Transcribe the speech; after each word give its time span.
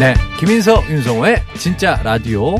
네, 0.00 0.14
김인석, 0.38 0.88
윤성호의 0.88 1.42
진짜 1.58 2.00
라디오 2.02 2.56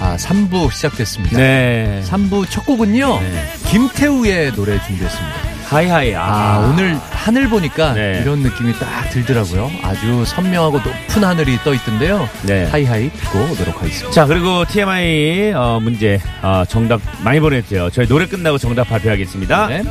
아, 0.00 0.16
3부 0.16 0.72
시작됐습니다. 0.72 1.36
네. 1.36 2.02
3부 2.06 2.48
첫 2.48 2.64
곡은요, 2.64 3.20
김태우의 3.66 4.52
노래 4.52 4.80
준비했습니다. 4.86 5.36
High 5.66 5.87
High. 5.87 6.14
아, 6.14 6.66
오늘 6.72 6.98
하늘 7.10 7.50
보니까 7.50 7.92
네. 7.92 8.20
이런 8.22 8.38
느낌이 8.38 8.72
딱 8.78 9.10
들더라고요. 9.10 9.70
아주 9.82 10.24
선명하고 10.24 10.78
높은 10.78 11.24
하늘이 11.24 11.58
떠 11.62 11.74
있던데요. 11.74 12.26
네. 12.44 12.64
High 12.70 12.90
High 12.90 13.10
듣고 13.10 13.38
오도록 13.52 13.82
하겠습니다. 13.82 14.10
자, 14.10 14.24
그리고 14.24 14.64
TMI 14.64 15.52
어, 15.54 15.80
문제 15.82 16.18
어, 16.40 16.64
정답 16.66 17.02
많이 17.22 17.38
보냈죠. 17.38 17.90
저희 17.90 18.08
노래 18.08 18.24
끝나고 18.26 18.56
정답 18.56 18.88
발표하겠습니다. 18.88 19.66
네. 19.66 19.82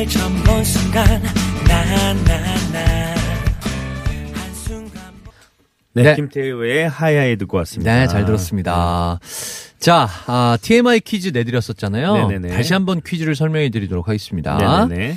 그댈 0.00 0.08
처음 0.08 0.34
본 0.44 0.64
순간 0.64 1.04
나나나 1.68 3.14
한순간 4.32 5.12
네, 5.92 6.02
네. 6.02 6.16
김태우의 6.16 6.88
하이하이 6.88 7.36
듣고 7.36 7.58
왔습니다. 7.58 8.00
네, 8.00 8.06
잘 8.06 8.24
들었습니다. 8.24 9.20
자, 9.78 10.08
아, 10.26 10.56
TMI 10.62 11.00
퀴즈 11.00 11.28
내드렸었잖아요. 11.34 12.28
네네네. 12.28 12.48
다시 12.54 12.72
한번 12.72 13.02
퀴즈를 13.02 13.34
설명해 13.34 13.68
드리도록 13.70 14.08
하겠습니다. 14.08 14.86
네네네. 14.88 15.16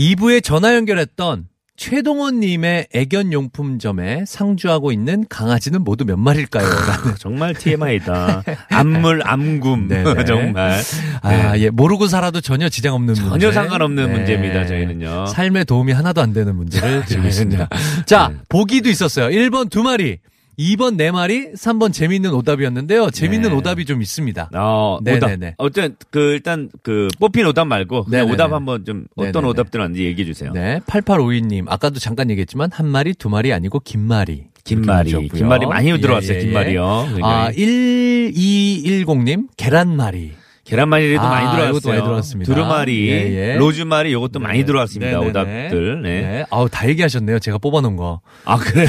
2부에 0.00 0.42
전화 0.42 0.74
연결했던 0.74 1.46
최동원님의 1.76 2.88
애견용품점에 2.94 4.24
상주하고 4.26 4.92
있는 4.92 5.24
강아지는 5.28 5.82
모두 5.82 6.04
몇 6.04 6.16
마리일까요? 6.16 6.64
라는. 6.66 7.14
정말 7.18 7.54
TMI다. 7.54 8.42
암물, 8.70 9.22
암굼. 9.24 9.88
정말. 10.26 10.80
아, 11.22 11.58
예, 11.58 11.70
모르고 11.70 12.06
살아도 12.06 12.40
전혀 12.40 12.68
지장 12.68 12.94
없는 12.94 13.14
문제. 13.14 13.28
전혀 13.28 13.52
상관없는 13.52 14.06
네. 14.06 14.12
문제입니다, 14.12 14.66
저희는요. 14.66 15.26
삶에 15.26 15.64
도움이 15.64 15.92
하나도 15.92 16.20
안 16.22 16.32
되는 16.32 16.54
문제를 16.54 17.04
드리고 17.06 17.26
있습니다. 17.26 17.68
자, 18.06 18.28
네. 18.32 18.38
보기도 18.48 18.88
있었어요. 18.88 19.28
1번 19.28 19.68
두 19.68 19.82
마리, 19.82 20.18
2번 20.58 20.96
네 20.96 21.10
마리, 21.10 21.52
3번 21.52 21.92
재밌는 21.92 22.32
오답이었는데요. 22.32 23.10
재밌는 23.10 23.50
네. 23.50 23.56
오답이 23.56 23.84
좀 23.84 24.02
있습니다. 24.02 24.50
어. 24.54 24.98
네네네. 25.02 25.54
어쨌든 25.58 25.96
그 26.10 26.32
일단 26.32 26.70
그 26.82 27.08
뽑힌 27.18 27.46
오답 27.46 27.66
말고 27.66 28.04
그냥 28.04 28.20
네네네. 28.26 28.32
오답 28.34 28.52
한번 28.52 28.84
좀 28.84 29.06
어떤 29.16 29.32
네네네. 29.32 29.48
오답들 29.48 29.80
왔는지 29.80 30.04
얘기해 30.04 30.26
주세요. 30.26 30.52
네, 30.52 30.80
8852님. 30.86 31.64
아까도 31.68 31.98
잠깐 31.98 32.30
얘기했지만 32.30 32.70
한 32.72 32.86
마리, 32.86 33.14
두 33.14 33.28
마리 33.28 33.52
아니고 33.52 33.80
긴 33.80 34.06
마리. 34.06 34.44
주셨고요. 34.64 35.28
김말이 35.28 35.66
많이 35.66 35.90
예, 35.90 35.98
들어왔어요. 35.98 36.38
예, 36.38 36.40
김말이요. 36.40 37.08
예. 37.18 37.20
아, 37.22 37.50
1210님. 37.50 39.48
계란말이. 39.58 40.32
계란말이도 40.74 41.22
아, 41.22 41.28
많이 41.28 41.56
들어왔어요. 41.56 41.92
많이 41.92 42.02
들어왔습니다. 42.02 42.52
두루마리, 42.52 43.08
예, 43.08 43.32
예. 43.32 43.56
로즈마리 43.56 44.10
이것도 44.10 44.40
많이 44.40 44.64
들어왔습니다. 44.64 45.12
네네네. 45.12 45.30
오답들. 45.30 46.02
네. 46.02 46.20
네. 46.20 46.44
아우, 46.50 46.68
다 46.68 46.88
얘기하셨네요. 46.88 47.38
제가 47.38 47.58
뽑아놓은 47.58 47.96
거. 47.96 48.20
아 48.44 48.56
그래요? 48.56 48.88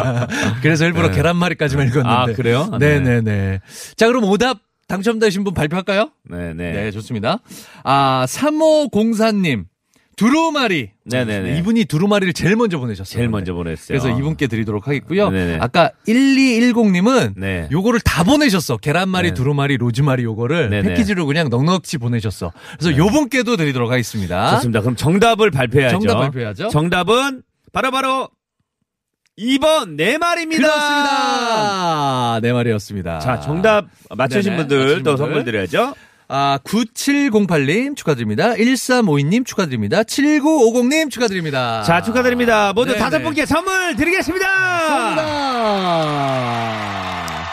그래서 0.62 0.84
일부러 0.84 1.08
네. 1.08 1.16
계란말이까지만 1.16 1.86
읽었는데. 1.88 2.32
아, 2.32 2.34
그래요? 2.34 2.68
네. 2.78 3.00
네네 3.00 3.20
네. 3.22 3.60
자, 3.96 4.06
그럼 4.06 4.24
오답 4.24 4.58
당첨되신 4.86 5.44
분 5.44 5.54
발표할까요? 5.54 6.10
네네. 6.28 6.72
네, 6.72 6.90
좋습니다. 6.90 7.38
아, 7.84 8.26
3504님. 8.28 9.64
두루마리. 10.16 10.90
네네네. 11.04 11.58
이분이 11.58 11.84
두루마리를 11.86 12.32
제일 12.32 12.56
먼저 12.56 12.78
보내셨어요. 12.78 13.12
제일 13.12 13.28
먼저 13.28 13.52
보냈어요. 13.54 13.98
그래서 13.98 14.16
이분께 14.18 14.46
드리도록 14.46 14.86
하겠고요. 14.86 15.30
네네. 15.30 15.58
아까 15.60 15.90
1210님은 16.06 17.34
네. 17.36 17.68
요거를 17.70 18.00
다 18.00 18.24
보내셨어. 18.24 18.76
계란말이, 18.76 19.28
네. 19.28 19.34
두루마리, 19.34 19.76
로즈마리 19.76 20.24
요거를 20.24 20.70
네네. 20.70 20.88
패키지로 20.90 21.26
그냥 21.26 21.48
넉넉히 21.50 21.98
보내셨어. 21.98 22.52
그래서 22.78 22.96
요분께도 22.96 23.56
드리도록 23.56 23.90
하겠습니다. 23.90 24.54
좋습니다. 24.56 24.80
그럼 24.80 24.96
정답을 24.96 25.50
발표해야죠. 25.50 25.98
정답 25.98 26.20
발표해야죠. 26.20 26.68
정답은 26.68 27.42
바로 27.72 27.90
바로 27.90 28.28
2번 29.38 29.96
네 29.96 30.16
말입니다. 30.16 30.62
그렇습니다. 30.62 32.40
네 32.40 32.52
말이었습니다. 32.52 33.18
자, 33.18 33.40
정답 33.40 33.86
맞추신 34.14 34.52
네네, 34.52 34.62
분들 34.62 34.78
맞추신 34.78 35.02
또 35.02 35.10
분들. 35.16 35.26
선물 35.26 35.44
드려야죠. 35.44 35.94
아, 36.28 36.58
9708님 36.64 37.96
축하드립니다. 37.96 38.54
1352님 38.54 39.44
축하드립니다. 39.44 40.02
7950님 40.02 41.10
축하드립니다. 41.10 41.82
자, 41.82 42.00
축하드립니다. 42.02 42.72
모두 42.72 42.92
네네. 42.92 42.98
다섯 42.98 43.22
분께 43.22 43.44
선물 43.46 43.94
드리겠습니다. 43.96 44.46
감사합니다. 44.46 45.24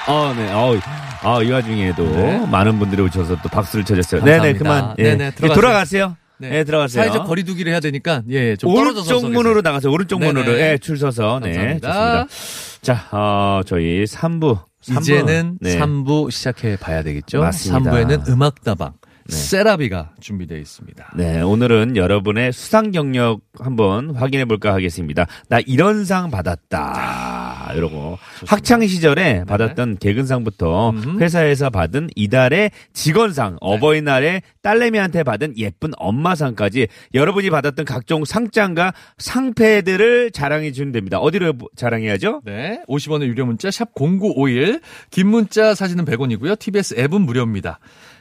어, 0.07 0.33
네. 0.35 0.51
어, 0.51 0.79
아, 1.23 1.41
이 1.43 1.51
와중에도 1.51 2.03
네. 2.15 2.45
많은 2.47 2.79
분들이 2.79 3.01
오셔서 3.01 3.37
또 3.43 3.49
박수를 3.49 3.85
쳐줬어요. 3.85 4.23
네네, 4.23 4.53
그만. 4.53 4.95
예. 4.97 5.03
네네, 5.03 5.25
예, 5.25 5.31
들어가세요. 5.31 5.61
돌아가세요. 5.61 6.17
네, 6.37 6.63
들어가세요. 6.63 7.03
사회적 7.03 7.27
거리두기를 7.27 7.71
해야 7.71 7.79
되니까, 7.79 8.23
예, 8.29 8.55
좀 8.55 8.73
떨어져서. 8.73 9.15
오른쪽 9.17 9.31
문으로 9.31 9.61
나가세요. 9.61 9.91
오른쪽 9.91 10.19
네네. 10.19 10.33
문으로. 10.33 10.59
예, 10.59 10.77
줄 10.81 10.97
서서. 10.97 11.39
네, 11.43 11.53
감사합니다. 11.53 12.27
좋습니다. 12.27 12.81
자, 12.81 13.07
어, 13.11 13.61
저희 13.65 14.05
3부. 14.05 14.70
이제는 14.89 15.57
네. 15.61 15.77
3부 15.79 16.31
시작해 16.31 16.75
봐야 16.75 17.03
되겠죠. 17.03 17.39
맞습니다. 17.39 17.91
3부에는 17.91 18.29
음악다방. 18.29 18.93
세라비가 19.29 20.11
준비되어 20.19 20.57
있습니다. 20.57 21.13
네, 21.15 21.41
오늘은 21.41 21.95
여러분의 21.95 22.51
수상 22.51 22.91
경력 22.91 23.41
한번 23.57 24.15
확인해 24.15 24.45
볼까 24.45 24.73
하겠습니다. 24.73 25.25
나 25.47 25.59
이런 25.65 26.05
상 26.05 26.31
받았다. 26.31 27.50
이러고 27.73 28.17
학창 28.47 28.85
시절에 28.85 29.43
받았던 29.45 29.97
개근상부터 29.97 30.93
회사에서 31.19 31.69
받은 31.69 32.09
이달의 32.15 32.71
직원상, 32.93 33.57
어버이날에 33.61 34.41
딸내미한테 34.61 35.23
받은 35.23 35.57
예쁜 35.57 35.91
엄마상까지 35.97 36.87
여러분이 37.13 37.49
받았던 37.49 37.85
각종 37.85 38.25
상장과 38.25 38.93
상패들을 39.17 40.31
자랑해 40.31 40.71
주면 40.71 40.91
됩니다. 40.91 41.19
어디로 41.19 41.53
자랑해야죠? 41.75 42.41
네. 42.45 42.81
50원의 42.87 43.23
유료 43.27 43.45
문자 43.45 43.71
샵 43.71 43.89
0951. 43.95 44.81
긴 45.09 45.27
문자 45.27 45.73
사진은 45.75 46.05
100원이고요. 46.05 46.57
TBS 46.57 46.95
앱은 46.97 47.21
무료입니다. 47.21 47.79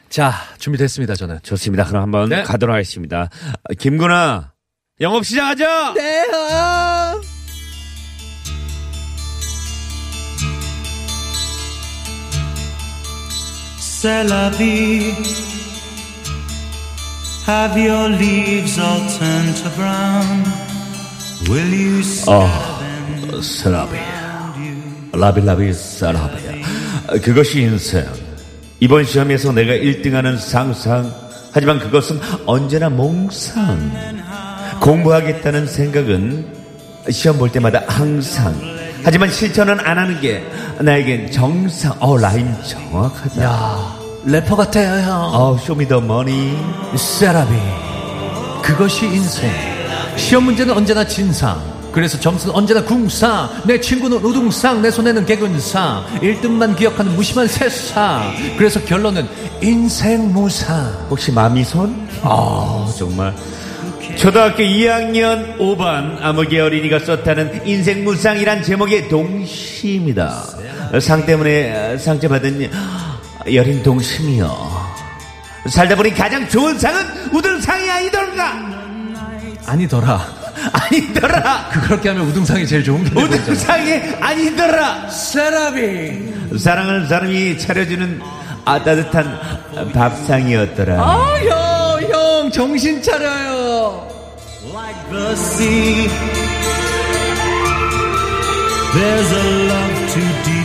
자, 0.09 0.33
준비됐습니다, 0.57 1.15
저는. 1.15 1.39
좋습니다. 1.41 1.85
그럼 1.85 2.03
한번 2.03 2.29
네. 2.29 2.43
가도록 2.43 2.73
하겠습니다. 2.73 3.29
김구나 3.79 4.51
영업 4.99 5.25
시작하죠. 5.25 5.93
네. 5.93 6.25
C'est 14.01 14.23
la 14.23 14.49
vie. 14.49 15.13
Have 17.47 17.77
your 17.77 18.09
leaves 18.09 18.79
all 18.79 18.99
turned 19.19 19.55
to 19.57 19.69
brown? 19.77 20.43
Will 21.47 21.71
you 21.71 22.01
around 22.25 23.91
you? 24.57 24.75
라비라비 25.13 25.71
사라비. 25.73 27.21
그것이 27.21 27.61
인생. 27.61 28.07
이번 28.79 29.05
시험에서 29.05 29.51
내가 29.51 29.73
1등하는 29.73 30.39
상상. 30.39 31.13
하지만 31.51 31.77
그것은 31.77 32.19
언제나 32.47 32.89
몽상. 32.89 33.91
공부하겠다는 34.81 35.67
생각은 35.67 36.47
시험 37.11 37.37
볼 37.37 37.51
때마다 37.51 37.83
항상. 37.87 38.59
하지만 39.03 39.31
실천은 39.31 39.79
안 39.79 39.97
하는 39.97 40.19
게 40.21 40.43
나에겐 40.79 41.31
정상. 41.31 41.95
어, 41.99 42.17
라임 42.17 42.51
정확하다. 42.63 43.43
야, 43.43 44.00
래퍼 44.23 44.55
같아요, 44.55 45.01
형. 45.03 45.21
어, 45.33 45.57
쇼미더머니. 45.57 46.57
세라비. 46.95 47.53
그것이 48.61 49.05
인생. 49.05 49.51
시험 50.15 50.43
문제는 50.45 50.75
언제나 50.75 51.05
진상. 51.05 51.59
그래서 51.91 52.19
점수는 52.19 52.53
언제나 52.55 52.83
궁상. 52.83 53.49
내 53.65 53.79
친구는 53.79 54.17
우등상. 54.17 54.81
내 54.81 54.91
손에는 54.91 55.25
개근상. 55.25 56.05
1등만 56.21 56.77
기억하는 56.77 57.15
무심한 57.15 57.47
세상. 57.47 58.31
그래서 58.57 58.79
결론은 58.81 59.27
인생 59.61 60.31
무상. 60.31 61.07
혹시 61.09 61.31
마미손? 61.31 62.09
아, 62.21 62.87
정말. 62.97 63.33
초등학교 64.15 64.61
2학년 64.61 65.57
5반 65.57 66.17
아무개 66.21 66.59
어린이가 66.59 66.99
썼다는 66.99 67.65
인생 67.65 68.03
무상이란 68.03 68.61
제목의 68.61 69.09
동시입니다. 69.09 70.43
상 70.99 71.25
때문에 71.25 71.97
상처 71.97 72.27
받은 72.27 72.69
여린 73.53 73.81
동심이요. 73.83 74.91
살다 75.69 75.95
보니 75.95 76.13
가장 76.13 76.47
좋은 76.47 76.77
상은 76.77 77.05
우등상이 77.33 77.89
아니던가 77.89 78.53
아니더라. 79.65 80.41
아니더라 80.73 81.69
그렇게 81.69 82.09
하면 82.09 82.27
우등상이 82.27 82.67
제일 82.67 82.83
좋은 82.83 83.03
게. 83.03 83.19
우등상이 83.19 83.93
아니더라 84.19 85.09
세라비. 85.09 86.57
사랑하는 86.59 87.07
사람이 87.07 87.57
차려주는 87.57 88.21
아, 88.65 88.83
따뜻한 88.83 89.91
밥상이었더라 89.93 91.01
아, 91.01 91.39
형, 91.39 92.11
형, 92.11 92.51
정신 92.51 93.01
차려요. 93.01 94.07
like 94.71 96.40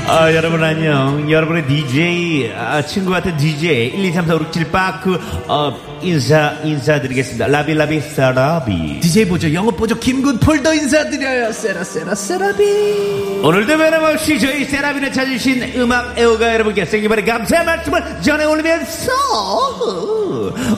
아, 0.08 0.32
여러분 0.34 0.62
안녕. 0.62 1.30
여러분의 1.30 1.66
DJ, 1.68 2.52
아, 2.56 2.82
친구 2.82 3.10
같은 3.12 3.36
DJ 3.36 3.86
1, 3.94 4.04
2, 4.06 4.12
3, 4.12 4.26
4, 4.26 4.34
5, 4.34 4.38
6, 4.40 4.52
7, 4.52 4.70
8, 4.72 5.00
9, 5.00 5.18
어, 5.46 5.78
인사, 6.02 6.54
인사드리겠습니다. 6.64 7.46
라비 7.46 7.74
라비 7.74 8.00
사라비. 8.00 9.00
DJ 9.00 9.26
보조, 9.26 9.52
영업 9.54 9.76
보조, 9.76 9.96
김군 9.98 10.40
폴더 10.40 10.74
인사드려요. 10.74 11.52
세라, 11.52 11.84
세라, 11.84 12.14
세라비. 12.14 13.40
오늘도 13.44 13.76
변함없이 13.78 14.40
저희 14.40 14.64
세라비를 14.64 15.12
찾으신 15.12 15.74
음악 15.80 16.18
애호가 16.18 16.52
여러분께 16.54 16.84
생기발의 16.84 17.24
감사의 17.24 17.64
말씀을 17.64 18.02
전해 18.22 18.44
올리면서 18.44 19.12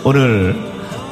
오늘 0.05 0.55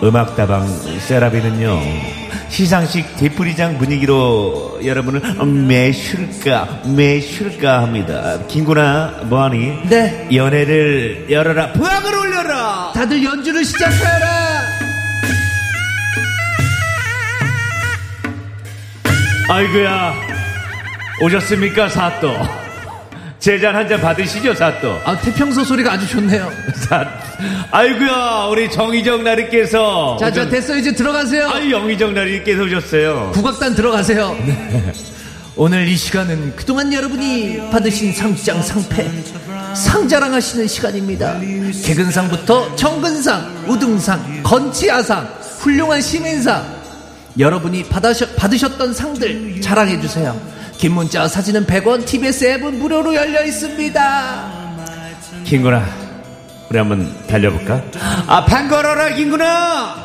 음악다방 0.02 0.66
세라비는요 1.00 2.25
시상식 2.56 3.16
뒤풀이장 3.18 3.76
분위기로 3.76 4.80
여러분을 4.82 5.20
매실까 5.44 6.84
매실까 6.86 7.82
합니다 7.82 8.38
김구나 8.48 9.24
뭐하니? 9.24 9.86
네. 9.90 10.26
연애를 10.34 11.26
열어라 11.28 11.74
부학을 11.74 12.14
올려라 12.14 12.92
다들 12.94 13.22
연주를 13.22 13.62
시작하라. 13.62 14.26
아이고야 19.50 20.14
오셨습니까 21.20 21.90
사또 21.90 22.65
제잔 23.46 23.76
한 23.76 23.86
잔 23.86 24.00
받으시죠 24.00 24.54
사또 24.56 25.00
아, 25.04 25.16
태평소 25.16 25.62
소리가 25.62 25.92
아주 25.92 26.04
좋네요. 26.08 26.50
자, 26.88 27.08
아이고야 27.70 28.48
우리 28.50 28.68
정희정 28.68 29.22
나리께서 29.22 30.16
자, 30.18 30.32
자, 30.32 30.48
됐어. 30.48 30.76
이제 30.76 30.90
들어가세요. 30.92 31.48
아이 31.50 31.70
영희정 31.70 32.12
나리께서 32.12 32.64
오셨어요 32.64 33.30
국악단 33.34 33.76
들어가세요. 33.76 34.36
오늘 35.54 35.86
이 35.86 35.96
시간은 35.96 36.56
그동안 36.56 36.92
여러분이 36.92 37.70
받으신 37.70 38.12
상장 38.12 38.60
상패 38.60 39.08
상자랑하시는 39.76 40.66
시간입니다. 40.66 41.38
개근상부터 41.84 42.74
정근상, 42.74 43.64
우등상, 43.68 44.42
건치아상, 44.42 45.24
훌륭한 45.60 46.00
시민상 46.02 46.66
여러분이 47.38 47.84
받으셨, 47.84 48.34
받으셨던 48.34 48.92
상들 48.92 49.60
자랑해 49.60 50.00
주세요. 50.00 50.36
긴 50.78 50.92
문자 50.92 51.26
사진은 51.26 51.66
100원, 51.66 52.04
TBS 52.06 52.44
앱은 52.44 52.78
무료로 52.78 53.14
열려 53.14 53.44
있습니다. 53.44 54.66
김구나 55.44 55.84
우리 56.68 56.78
한번 56.78 57.26
달려볼까? 57.26 57.82
아 58.26 58.44
판 58.44 58.68
걸어라 58.68 59.14
김구나 59.14 60.04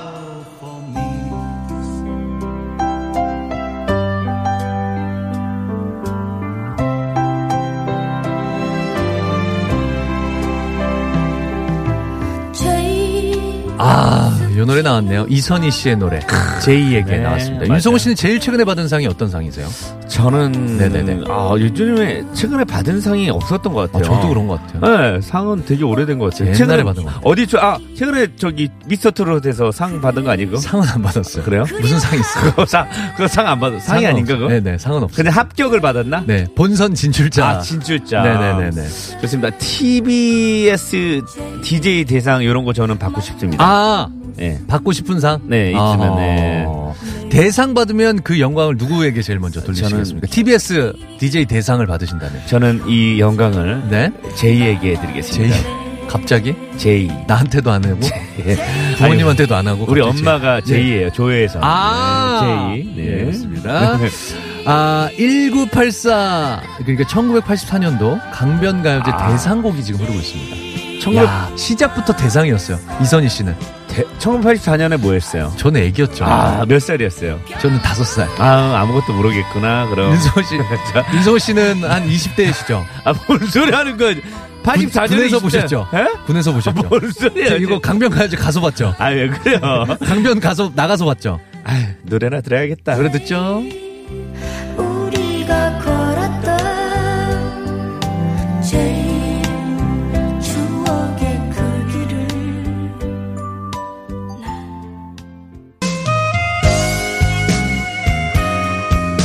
아, 13.78 14.21
이 14.62 14.66
노래 14.66 14.82
나왔네요. 14.82 15.26
이선희 15.30 15.72
씨의 15.72 15.98
노래. 15.98 16.20
제이에게 16.64 17.12
네, 17.12 17.18
나왔습니다. 17.20 17.66
맞아요. 17.66 17.74
윤성호 17.74 17.98
씨는 17.98 18.16
제일 18.16 18.40
최근에 18.40 18.64
받은 18.64 18.88
상이 18.88 19.08
어떤 19.08 19.30
상이세요? 19.30 19.68
저는 20.08 20.78
네네네. 20.78 21.24
아 21.30 21.56
요즘에 21.58 22.24
최근에 22.34 22.64
받은 22.66 23.02
상이 23.02 23.30
없었던 23.30 23.74
것 23.74 23.82
아, 23.82 23.86
같아요 23.88 24.04
저도 24.04 24.30
그런 24.30 24.48
것 24.48 24.60
같아요. 24.68 25.14
네, 25.14 25.22
상은 25.22 25.64
되게 25.66 25.84
오래된 25.84 26.20
것 26.20 26.32
같아요. 26.32 26.48
옛날에 26.50 26.58
최근에 26.58 26.84
받은 26.84 27.04
것 27.04 27.10
같아요. 27.14 27.22
어디 27.32 27.48
저, 27.48 27.58
아, 27.60 27.80
최근에 27.98 28.36
저기 28.36 28.70
미스터 28.86 29.12
트롯에서 29.12 29.72
상 29.72 30.00
받은 30.02 30.24
거 30.24 30.32
아니고? 30.32 30.58
상은 30.58 30.88
안 30.90 31.02
받았어요. 31.02 31.44
그래요? 31.44 31.64
무슨 31.82 32.00
상이 32.00 32.20
있어요? 32.20 32.44
그거 32.52 32.66
상, 32.66 32.88
그거 33.16 33.28
상안 33.28 33.60
받았, 33.60 33.80
상이 33.82 34.06
아닌가. 34.06 34.36
그거? 34.38 34.48
네네, 34.50 34.78
상은 34.78 35.04
없어요. 35.04 35.16
근데 35.16 35.30
합격을 35.32 35.80
받았나? 35.82 36.24
네, 36.28 36.46
본선 36.56 36.94
진출자. 36.94 37.48
아, 37.48 37.60
진출자. 37.62 38.22
네네네네. 38.22 38.88
좋습니다. 39.22 39.50
TBS 39.58 41.22
DJ 41.64 42.06
대상 42.06 42.44
이런 42.44 42.66
거 42.66 42.74
저는 42.74 42.98
받고 43.00 43.22
싶습니다. 43.22 43.64
아, 43.66 44.08
예. 44.40 44.60
받고 44.68 44.92
싶은 44.92 45.20
상? 45.20 45.40
네, 45.46 45.72
있으면, 45.72 46.16
네. 46.18 46.66
대상 47.30 47.74
받으면 47.74 48.22
그 48.24 48.40
영광을 48.40 48.76
누구에게 48.78 49.22
제일 49.22 49.40
먼저 49.40 49.62
돌리시겠습니까? 49.62 50.28
TBS 50.28 50.94
DJ 51.20 51.46
대상을 51.46 51.86
받으신다면. 51.86 52.42
저는 52.48 52.84
이 52.88 53.20
영광을 53.20 53.84
네? 53.90 54.12
제이에게 54.36 54.96
제이. 54.96 55.02
드리겠습니다. 55.02 55.56
갑자기? 56.10 56.54
제이. 56.78 57.10
나한테도 57.26 57.72
안 57.72 57.86
하고? 57.86 58.00
예. 58.46 58.58
부모님한테도 58.98 59.56
안 59.56 59.68
하고? 59.68 59.86
우리 59.88 60.02
갑자기 60.02 60.20
엄마가 60.20 60.62
제이. 60.62 60.84
제이예요. 60.84 61.12
조회에서. 61.12 61.60
아, 61.62 62.74
네, 62.76 62.84
제이. 62.84 62.96
네, 62.96 63.12
네. 63.16 63.18
그렇습니다. 63.24 63.98
아, 64.66 65.10
1984. 65.18 66.62
그러니까 66.80 67.04
1984년도 67.08 68.20
강변가요제 68.34 69.12
아. 69.12 69.32
대상곡이 69.32 69.84
지금 69.84 70.02
흐르고 70.02 70.20
있습니다. 70.20 70.56
1900 71.02 71.24
야, 71.26 71.52
시작부터 71.56 72.14
대상이었어요. 72.14 72.78
이선희 73.02 73.30
씨는. 73.30 73.56
1984년에 74.20 74.98
뭐 74.98 75.14
했어요? 75.14 75.52
저는 75.58 75.82
애기였죠. 75.82 76.26
아, 76.26 76.66
몇 76.68 76.80
살이었어요? 76.82 77.40
저는 77.60 77.82
다섯 77.82 78.04
살. 78.04 78.28
아, 78.38 78.80
아무것도 78.82 79.14
모르겠구나, 79.14 79.88
그럼. 79.88 80.12
윤성호 80.14 80.42
씨, 80.44 80.56
윤성호 81.16 81.38
씨는 81.40 81.84
한 81.84 82.08
20대이시죠? 82.08 82.84
아, 83.04 83.14
뭔 83.28 83.40
소리 83.48 83.72
하는 83.72 83.98
거야. 83.98 84.16
84년에 84.64 85.08
군에서 85.10 85.40
보셨죠? 85.40 85.88
에? 85.94 86.06
군에서 86.28 86.54
보셨죠? 86.54 86.84
뭔 86.84 87.12
소리야. 87.12 87.50
저 87.50 87.58
이거 87.58 87.80
강변가요제 87.80 88.38
가서 88.38 88.62
봤죠? 88.62 88.94
아, 89.00 89.08
왜 89.10 89.28
그래요? 89.28 89.60
강변 90.06 90.40
가서 90.40 90.72
나가서 90.76 91.06
봤죠? 91.06 91.40
아, 91.64 91.88
노래나 92.04 92.42
들어야겠다. 92.42 92.96
노래 92.96 93.12
듣죠? 93.12 93.64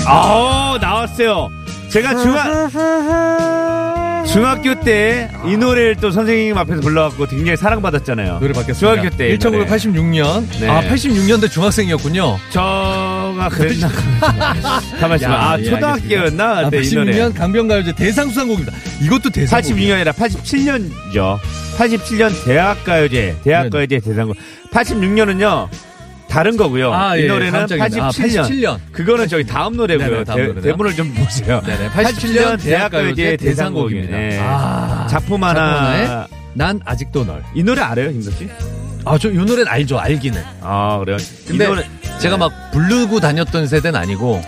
아, 0.06 0.78
나왔어요. 0.80 1.50
제가 1.88 2.16
중학, 2.16 2.70
중학교 4.26 4.78
때 4.80 5.28
이 5.46 5.56
노래를 5.56 5.96
또 5.96 6.10
선생님 6.10 6.58
앞에서 6.58 6.80
불러갖고 6.80 7.26
굉장히 7.26 7.56
사랑받았잖아요. 7.56 8.38
노래 8.40 8.52
바뀌었습니다. 8.52 8.78
중학교 8.78 9.16
때. 9.16 9.32
이 9.32 9.38
노래. 9.38 9.64
1986년. 9.64 10.44
네. 10.60 10.68
아, 10.68 10.80
86년대 10.82 11.48
중학생이었군요. 11.50 12.36
저가 12.50 13.48
그랬나? 13.52 13.88
가만 15.00 15.18
있어봐. 15.18 15.32
야, 15.32 15.50
아, 15.52 15.58
예, 15.60 15.64
초등학교였나? 15.64 16.44
아, 16.58 16.62
이 16.62 16.64
노래. 16.94 17.12
86년 17.12 17.34
강변가요제 17.34 17.92
대상 17.94 18.28
수상곡입니다. 18.28 18.72
이것도 19.02 19.30
대상. 19.30 19.60
86년이라 19.60 20.12
87년이죠. 20.12 21.38
87년 21.78 22.44
대학가요제, 22.44 23.36
대학가요제 23.44 24.00
대상곡. 24.00 24.36
86년은요, 24.72 25.68
다른 26.36 26.56
거고요. 26.58 26.92
아, 26.92 27.16
이 27.16 27.22
예, 27.22 27.26
노래는 27.28 27.50
깜짝이야. 27.66 27.84
아, 28.04 28.08
87년. 28.10 28.42
87년. 28.44 28.78
그거는 28.92 29.26
저기 29.26 29.44
다음 29.46 29.74
노래고요. 29.76 30.06
네네, 30.10 30.24
다음 30.24 30.54
대. 30.56 30.60
대본을 30.60 30.94
좀 30.94 31.14
보세요. 31.14 31.62
네네, 31.64 31.88
87년 31.88 32.62
대학가요제 32.62 33.38
대상곡입니다. 33.38 34.14
네. 34.14 34.38
아, 34.42 35.06
작품 35.08 35.42
하나. 35.42 36.26
난 36.52 36.78
아직도 36.84 37.24
널. 37.24 37.42
이 37.54 37.62
노래 37.62 37.80
알아요, 37.80 38.12
김덕 38.12 38.34
씨? 38.34 38.48
아, 39.06 39.16
저 39.16 39.30
이 39.30 39.34
노래는 39.36 39.66
알죠. 39.66 39.98
알기는. 39.98 40.42
아, 40.60 40.98
그래요. 40.98 41.16
근데 41.46 41.64
이, 41.64 41.68
노래, 41.68 41.82
제가 42.20 42.36
막 42.36 42.52
부르고 42.72 43.18
다녔던 43.20 43.66
세대는 43.66 43.98
아니고. 43.98 44.42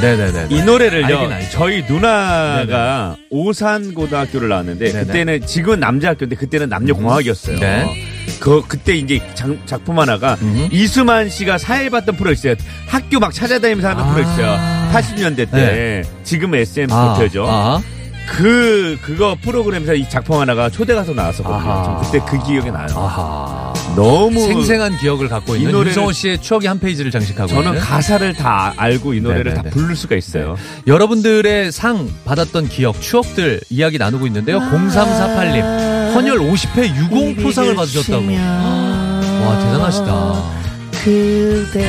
네네네. 0.00 0.46
이 0.50 0.62
노래를요. 0.62 1.28
저희 1.52 1.84
누나가 1.88 3.16
오산고등학교를 3.30 4.48
나왔는데, 4.48 4.92
네네. 4.92 5.04
그때는, 5.04 5.46
지금은 5.46 5.80
남자 5.80 6.10
학교인데, 6.10 6.36
그때는 6.36 6.68
남녀 6.68 6.94
공학이었어요. 6.94 7.58
네. 7.60 8.13
그, 8.40 8.62
그때 8.66 8.94
이제 8.96 9.20
장- 9.34 9.58
작품 9.66 9.98
하나가, 9.98 10.34
음. 10.42 10.68
이수만 10.70 11.28
씨가 11.28 11.58
사회봤던 11.58 12.16
프로 12.16 12.32
있어요. 12.32 12.54
학교 12.86 13.18
막 13.18 13.32
찾아다니면서 13.32 13.88
하는 13.88 14.02
아. 14.02 14.12
프로 14.12 14.22
있어요. 14.22 14.58
80년대 14.92 15.50
때. 15.50 15.56
네. 15.56 16.02
지금 16.24 16.54
SM 16.54 16.90
아, 16.92 17.14
도표죠. 17.14 17.46
아, 17.48 17.82
그 18.28 18.98
그거 19.02 19.36
프로그램에서 19.42 19.94
이 19.94 20.08
작품 20.08 20.40
하나가 20.40 20.70
초대 20.70 20.94
가서 20.94 21.12
나왔었거든요. 21.12 22.00
그때 22.04 22.18
그 22.26 22.42
기억이 22.46 22.70
나요. 22.70 22.86
아하. 22.96 23.73
너무 23.96 24.40
생생한 24.46 24.98
기억을 24.98 25.28
갖고 25.28 25.54
이 25.54 25.60
있는 25.60 25.72
노래를- 25.72 25.86
윤성호 25.88 26.12
씨의 26.12 26.42
추억의 26.42 26.68
한 26.68 26.80
페이지를 26.80 27.10
장식하고 27.10 27.48
저는 27.48 27.68
있는 27.68 27.80
가사를 27.80 28.34
다 28.34 28.74
알고 28.76 29.14
이 29.14 29.20
노래를 29.20 29.44
네네네. 29.52 29.70
다 29.70 29.74
부를 29.74 29.94
수가 29.94 30.16
있어요. 30.16 30.56
여러분들의 30.86 31.70
상 31.70 32.08
받았던 32.24 32.68
기억, 32.68 33.00
추억들 33.00 33.60
이야기 33.70 33.98
나누고 33.98 34.26
있는데요. 34.26 34.58
0348님 34.58 36.14
헌혈 36.14 36.38
50회 36.38 36.96
유공포상을 36.96 37.74
받으셨다고. 37.74 38.24
와 38.26 39.58
대단하시다. 39.58 40.64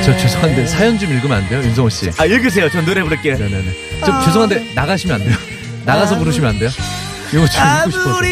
저 0.04 0.18
죄송한데 0.18 0.68
사연 0.68 1.00
좀 1.00 1.10
읽으면 1.12 1.38
안 1.38 1.50
돼요, 1.50 1.60
윤성호 1.64 1.90
씨? 1.90 2.10
아 2.18 2.26
읽으세요. 2.26 2.70
전 2.70 2.86
노래 2.86 3.02
부를게요. 3.02 3.38
네네네. 3.38 4.02
좀 4.06 4.22
죄송한데 4.26 4.74
나가시면 4.76 5.16
안 5.22 5.26
돼요. 5.26 5.36
나가서 5.86 6.18
부르시면 6.20 6.50
안 6.52 6.60
돼요. 6.60 6.70
이거 7.34 7.48
좀 7.48 7.64
읽고 7.88 7.92
싶어서. 7.92 8.26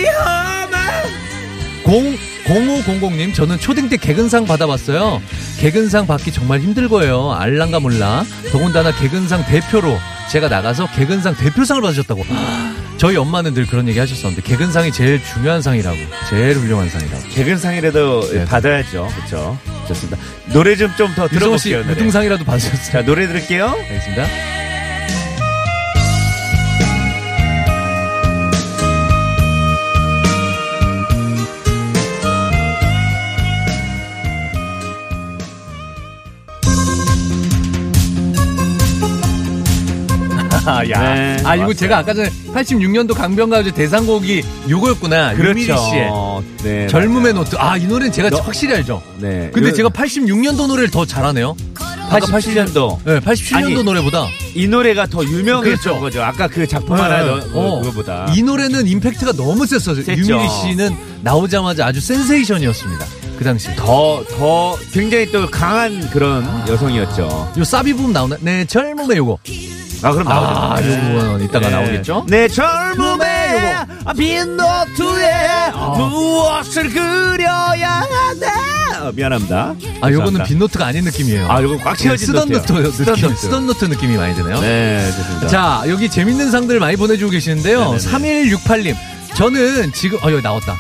0 1.86 2.18
0500님 2.46 3.34
저는 3.34 3.60
초딩 3.60 3.90
때 3.90 3.98
개근상 3.98 4.46
받아봤어요. 4.46 5.22
개근상 5.60 6.08
받기 6.08 6.32
정말 6.32 6.60
힘들 6.60 6.90
거예요. 6.90 7.32
알랑가 7.32 7.80
몰라. 7.80 8.26
더군다나 8.52 8.94
개근상 8.96 9.46
대표로 9.46 9.98
제가 10.32 10.50
나가서 10.50 10.90
개근상 10.92 11.36
대표상을 11.36 11.82
받으셨다고. 11.82 12.26
저희 12.98 13.18
엄마는 13.18 13.54
늘 13.54 13.66
그런 13.66 13.88
얘기 13.88 14.00
하셨었는데 14.00 14.42
개근상이 14.44 14.92
제일 14.92 15.22
중요한 15.24 15.62
상이라고. 15.62 15.98
제일 16.30 16.58
훌륭한 16.58 16.90
상이라고. 16.90 17.30
개근상이라도 17.30 18.30
네. 18.32 18.46
받아야죠. 18.46 19.10
그렇죠. 19.16 19.58
좋습니다. 19.88 20.18
노래 20.54 20.76
좀 20.76 20.92
좀더 20.96 21.28
유성호 21.32 21.58
씨 21.58 21.70
들어볼게요. 21.70 21.78
노래. 21.84 21.94
무등상이라도 21.96 22.46
받으셨어요. 22.46 22.92
자 22.92 23.02
노래 23.06 23.28
들을게요. 23.28 23.66
알겠습니다. 23.68 24.53
야. 40.68 41.14
네, 41.14 41.38
아, 41.44 41.56
이거 41.56 41.64
맞아요. 41.66 41.74
제가 41.74 41.98
아까 42.00 42.14
전에 42.14 42.30
86년도 42.54 43.14
강변가요제 43.16 43.72
대상곡이 43.72 44.44
요거였구나. 44.70 45.36
유미리 45.38 45.64
씨의 45.64 45.74
그렇죠. 45.76 46.44
네, 46.64 46.88
젊음의 46.88 47.22
맞아요. 47.22 47.34
노트. 47.34 47.56
아, 47.58 47.78
이 47.78 47.86
노래는 47.86 48.12
제가 48.12 48.30
너- 48.30 48.38
확실히 48.40 48.76
알죠. 48.76 49.02
네. 49.20 49.50
근데 49.54 49.70
요- 49.70 49.74
제가 49.74 49.90
86년도 49.90 50.68
노래를 50.68 50.90
더 50.90 51.06
잘 51.06 51.22
아네요. 51.22 51.56
87년도 52.10 52.98
네, 53.06 53.20
87년도 53.22 53.56
아니, 53.56 53.84
노래보다. 53.84 54.28
이 54.54 54.68
노래가 54.68 55.08
더 55.08 55.24
유명했던 55.24 55.64
그렇죠. 55.64 56.00
거죠. 56.00 56.22
아까 56.22 56.48
그 56.48 56.68
작품 56.68 56.96
하나 57.00 57.24
더 57.26 57.42
어. 57.54 57.80
그거보다. 57.82 58.32
이 58.36 58.44
노래는 58.44 58.88
임팩트가 58.88 59.32
너무 59.34 59.66
셌어요. 59.66 59.98
유미리 59.98 60.50
씨는 60.62 60.96
나오자마자 61.22 61.88
아주 61.88 62.00
센세이션이었습니다. 62.02 63.06
그 63.38 63.44
당시. 63.44 63.74
더, 63.76 64.24
더 64.38 64.78
굉장히 64.92 65.32
또 65.32 65.50
강한 65.50 66.10
그런 66.12 66.46
여성이었죠. 66.68 67.54
요 67.58 67.64
사비 67.64 67.94
부분 67.94 68.14
나오나? 68.14 68.38
네, 68.42 68.66
젊음의 68.66 69.18
요거. 69.18 69.38
아, 70.04 70.12
그럼 70.12 70.28
나오죠. 70.28 70.50
아, 70.54 70.80
요거는 70.82 71.46
이따가 71.46 71.70
나오겠죠? 71.70 72.26
내 72.28 72.48
젊음의 72.48 73.28
빈 74.18 74.58
노트에 74.58 75.72
무엇을 75.98 76.90
그려야 76.90 77.90
하네. 78.02 78.48
어, 79.08 79.12
미안합니다. 79.14 79.56
아, 79.58 79.72
요거는 79.74 80.10
죄송합니다. 80.12 80.44
빈노트가 80.46 80.86
아닌 80.86 81.04
느낌이에요. 81.06 81.48
아, 81.50 81.62
요건 81.64 81.80
꽉 81.80 81.98
채워진 81.98 82.28
쓰던 82.28 82.50
노트예요. 82.50 82.84
노트, 82.84 82.98
쓰던 82.98 83.16
느낌, 83.16 83.30
노트. 83.30 83.42
쓰던 83.42 83.68
노트 83.68 83.86
느낌이 83.86 84.18
많이 84.18 84.36
드네요. 84.36 84.60
네, 84.62 85.12
좋습니다. 85.18 85.48
자, 85.48 85.84
여기 85.88 86.10
재밌는 86.10 86.52
상들 86.52 86.80
많이 86.80 86.96
보내주고 86.98 87.32
계시는데요. 87.32 87.80
네네네. 87.94 87.98
3168님. 88.58 88.96
저는 89.36 89.92
지금, 89.94 90.20
어, 90.24 90.32
여기 90.32 90.42
나왔다. 90.44 90.76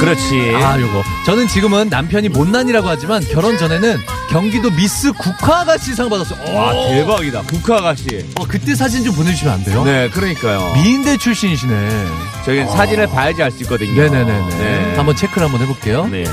그렇지. 0.00 0.52
아, 0.56 0.78
요거. 0.80 1.02
저는 1.26 1.48
지금은 1.48 1.88
남편이 1.88 2.28
못난이라고 2.30 2.88
하지만 2.88 3.22
결혼 3.30 3.56
전에는 3.56 3.98
경기도 4.30 4.70
미스 4.70 5.12
국화아가씨 5.12 5.94
상 5.94 6.08
받았어요. 6.10 6.54
와, 6.54 6.72
오. 6.74 6.88
대박이다. 6.88 7.42
국화아가씨. 7.42 8.32
어, 8.36 8.46
그때 8.46 8.74
사진 8.74 9.04
좀 9.04 9.14
보내주시면 9.14 9.54
안 9.54 9.64
돼요? 9.64 9.84
네, 9.84 10.08
그러니까요. 10.10 10.72
미인대 10.74 11.16
출신이시네. 11.16 12.06
저희 12.44 12.64
사진을 12.66 13.06
봐야지 13.06 13.42
알 13.42 13.50
수 13.50 13.62
있거든요. 13.62 13.94
네네네네. 13.94 14.48
네. 14.58 14.94
한번 14.96 15.14
체크를 15.16 15.44
한번 15.44 15.60
해볼게요. 15.62 16.06
네. 16.08 16.24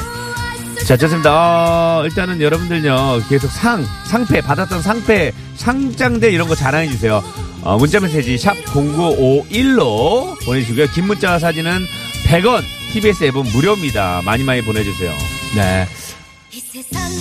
자, 0.88 0.98
좋습니다. 0.98 1.30
어, 1.32 2.04
일단은 2.06 2.42
여러분들요, 2.42 3.22
계속 3.30 3.52
상, 3.52 3.86
상패, 4.06 4.42
받았던 4.42 4.82
상패, 4.82 5.32
상장대 5.56 6.32
이런 6.32 6.48
거 6.48 6.56
자랑해주세요. 6.56 7.24
어, 7.62 7.78
문자 7.78 8.00
메시지 8.00 8.38
샵 8.40 8.56
0951로 8.66 10.44
보내주시고요. 10.44 10.88
긴 10.88 11.06
문자 11.06 11.38
사진은 11.38 11.86
100원, 12.26 12.64
TBS 12.94 13.24
앱은 13.26 13.44
무료입니다. 13.52 14.22
많이 14.26 14.44
많이 14.44 14.62
보내주세요. 14.62 15.14
네. 15.56 15.88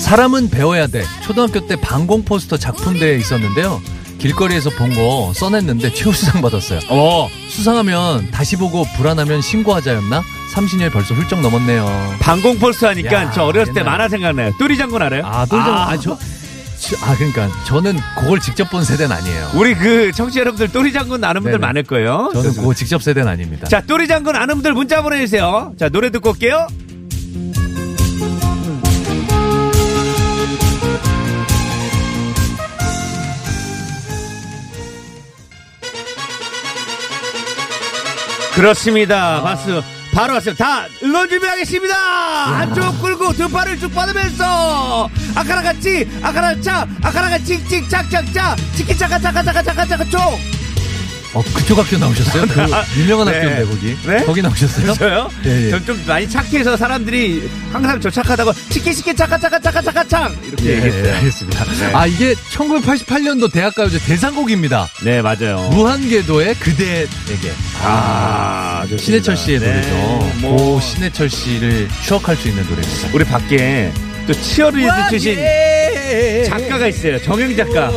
사람은 0.00 0.50
배워야 0.50 0.86
돼. 0.86 1.04
초등학교 1.22 1.66
때 1.66 1.76
반공 1.76 2.24
포스터 2.24 2.56
작품대회 2.56 3.16
있었는데요. 3.16 3.80
길거리에서 4.18 4.68
본 4.70 4.94
거 4.94 5.32
써냈는데 5.34 5.94
최우수상 5.94 6.42
받았어요. 6.42 6.80
어, 6.90 7.28
수상하면 7.48 8.30
다시 8.30 8.56
보고 8.56 8.84
불안하면 8.96 9.40
신고하자였나? 9.40 10.22
30년 10.54 10.92
벌써 10.92 11.14
훌쩍 11.14 11.40
넘었네요. 11.40 12.16
반공 12.20 12.58
포스터 12.58 12.84
하니까 12.84 13.12
야, 13.14 13.30
저 13.30 13.44
어렸을 13.44 13.72
때 13.72 13.80
옛날. 13.80 13.92
만화 13.92 14.08
생각나요. 14.08 14.52
똘이 14.58 14.76
장군 14.76 15.00
알아요? 15.00 15.22
아, 15.24 15.46
똘장, 15.46 15.74
아, 15.74 15.96
저, 15.96 16.02
저- 16.02 16.18
아, 17.02 17.14
그러니까 17.16 17.48
저는 17.66 17.98
그걸 18.18 18.40
직접 18.40 18.70
본 18.70 18.84
세대는 18.84 19.14
아니에요. 19.14 19.50
우리 19.54 19.74
그 19.74 20.12
청취자 20.12 20.40
여러분들 20.40 20.68
똘이 20.72 20.92
장군 20.92 21.22
아는 21.22 21.42
분들 21.42 21.58
네네. 21.58 21.66
많을 21.66 21.82
거예요. 21.84 22.30
저는 22.32 22.54
그거 22.54 22.74
직접 22.74 23.02
세대는 23.02 23.28
아닙니다. 23.28 23.68
자, 23.68 23.82
똘이 23.82 24.08
장군 24.08 24.36
아는 24.36 24.56
분들 24.56 24.72
문자 24.72 25.02
보내주세요. 25.02 25.74
자, 25.78 25.88
노래 25.88 26.10
듣고 26.10 26.30
올게요. 26.30 26.66
그렇습니다. 38.54 39.42
박수. 39.42 39.82
바로 40.12 40.34
왔어요. 40.34 40.54
다 40.54 40.86
응원 41.02 41.28
준비하겠습니다. 41.28 41.94
한쪽 41.94 43.00
끌고 43.00 43.32
두 43.32 43.48
팔을 43.48 43.78
쭉 43.78 43.88
뻗으면서 43.94 45.08
아까라같이 45.34 46.08
아까라차 46.22 46.86
아까라가 47.02 47.38
찍찍 47.38 47.88
짝짝짝 47.88 48.56
치키 48.76 48.96
차카 48.96 49.18
차카 49.18 49.42
차카 49.42 49.62
차카 49.62 49.86
차카 49.86 50.04
쪽 50.06 50.20
어, 51.32 51.42
그쪽 51.54 51.78
학교 51.78 51.96
나오셨어요? 51.96 52.42
그 52.48 52.60
유명한 53.00 53.28
네. 53.28 53.34
학교인데, 53.38 53.64
거기. 53.64 53.96
네? 54.04 54.24
거기 54.24 54.42
나오셨어요? 54.42 54.94
저요? 54.94 55.30
예, 55.46 55.66
예. 55.66 55.70
전좀 55.70 56.02
많이 56.06 56.28
착해서 56.28 56.76
사람들이 56.76 57.48
항상 57.72 58.00
저 58.00 58.10
착하다고 58.10 58.52
치키 58.70 58.92
치키 58.94 59.14
차카 59.14 59.38
차카 59.38 59.60
차카 59.60 59.80
차카 59.82 60.04
창 60.04 60.36
이렇게 60.44 60.64
예, 60.66 60.76
얘기했어요. 60.76 61.14
알겠습니다. 61.14 61.64
네. 61.64 61.94
아, 61.94 62.06
이게 62.06 62.34
1988년도 62.34 63.52
대학가요제 63.52 64.00
대상곡입니다. 64.00 64.88
네 65.04 65.22
맞아요. 65.22 65.68
무한궤도의 65.72 66.54
그대에게. 66.56 67.52
아. 67.82 68.84
신해철 68.98 69.36
씨의 69.36 69.60
네, 69.60 69.66
노래죠. 69.66 70.30
뭐 70.40 70.56
고 70.60 70.80
신해철 70.80 71.28
씨를 71.30 71.88
추억할 72.04 72.36
수 72.36 72.48
있는 72.48 72.62
노래입니다. 72.64 73.08
우리 73.12 73.24
밖에 73.24 73.92
또 74.26 74.32
치어리드 74.32 74.88
출신 75.10 75.36
작가가 76.46 76.86
있어요. 76.88 77.20
정행 77.22 77.56
작가. 77.56 77.88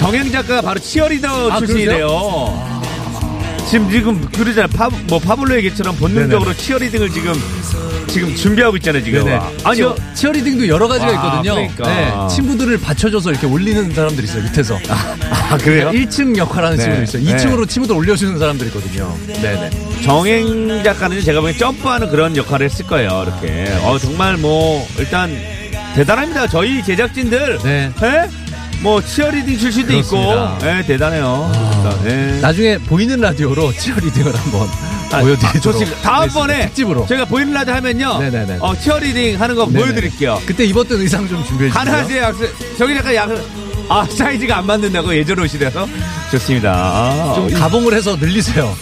정행 0.00 0.32
작가가 0.32 0.62
바로 0.62 0.80
치어리더 0.80 1.50
아, 1.52 1.58
출신이래요. 1.58 2.80
지금 3.68 3.90
지금 3.90 4.28
그러잖아요. 4.30 4.68
파, 4.68 4.88
뭐 5.06 5.18
파블로 5.18 5.54
얘기처럼 5.56 5.94
본능적으로 5.96 6.54
치어리딩을 6.54 7.10
지금 7.10 7.34
지금 8.08 8.34
준비하고 8.34 8.78
있잖아요. 8.78 9.04
지금. 9.04 9.24
네네. 9.26 9.40
아니 9.62 9.76
치어, 9.76 9.94
치어 10.14 10.32
리딩도 10.32 10.68
여러 10.68 10.88
가지가 10.88 11.06
아, 11.10 11.14
있거든요. 11.42 11.54
그러니까. 11.54 12.28
네, 12.28 12.34
친구들을 12.34 12.80
받쳐줘서 12.80 13.30
이렇게 13.30 13.46
올리는 13.46 13.92
사람들이 13.92 14.26
있어요, 14.26 14.42
밑에서. 14.44 14.78
아 14.88 15.58
그래요? 15.58 15.90
1층 15.90 16.34
역할하는 16.34 16.78
네. 16.78 16.82
친구들 16.82 17.04
있어요. 17.04 17.22
네. 17.22 17.36
2층으로 17.36 17.68
친구들 17.68 17.94
올려주는 17.94 18.38
사람들이 18.38 18.70
있거든요. 18.70 19.14
네네. 19.26 19.70
정행 20.02 20.82
작가는 20.82 21.20
제가 21.20 21.40
보기엔 21.42 21.58
점프하는 21.58 22.08
그런 22.08 22.34
역할을 22.38 22.64
했을 22.70 22.86
거예요. 22.86 23.26
이렇게. 23.26 23.70
어, 23.82 23.98
정말 23.98 24.38
뭐, 24.38 24.88
일단, 24.98 25.30
대단합니다. 25.94 26.46
저희 26.48 26.82
제작진들. 26.82 27.58
네. 27.62 27.92
예? 28.02 28.39
뭐, 28.82 29.02
치어리딩 29.02 29.58
출신도 29.58 29.88
그렇습니다. 29.88 30.56
있고. 30.58 30.66
예, 30.66 30.82
대단해요. 30.86 31.52
일단, 31.52 32.06
예. 32.06 32.40
나중에 32.40 32.78
보이는 32.78 33.20
라디오로 33.20 33.72
치어리딩을 33.72 34.34
한번 34.34 34.68
아, 35.12 35.20
보여드리도록 35.20 35.82
아. 35.82 36.02
다음번에. 36.02 36.66
특집으로. 36.66 37.04
저희가 37.06 37.24
보이는 37.26 37.52
라디오 37.52 37.74
하면요. 37.74 38.18
네네네. 38.20 38.58
어, 38.60 38.74
치어리딩 38.78 39.40
하는 39.40 39.54
거 39.54 39.66
네네. 39.66 39.78
보여드릴게요. 39.78 40.40
그때 40.46 40.64
입었던 40.64 40.98
의상 41.00 41.28
좀 41.28 41.44
준비해 41.44 41.68
주세요. 41.70 41.84
가능하세요? 41.84 42.22
약속. 42.22 42.48
저기 42.78 42.94
잠깐 42.94 43.14
약속. 43.14 43.59
아, 43.92 44.06
사이즈가 44.08 44.58
안 44.58 44.66
맞는다고 44.66 45.14
예전 45.16 45.36
옷이라서? 45.40 45.88
좋습니다. 46.30 46.72
아, 46.72 47.32
좀 47.34 47.52
가봉을 47.52 47.92
해서 47.92 48.14
늘리세요. 48.14 48.72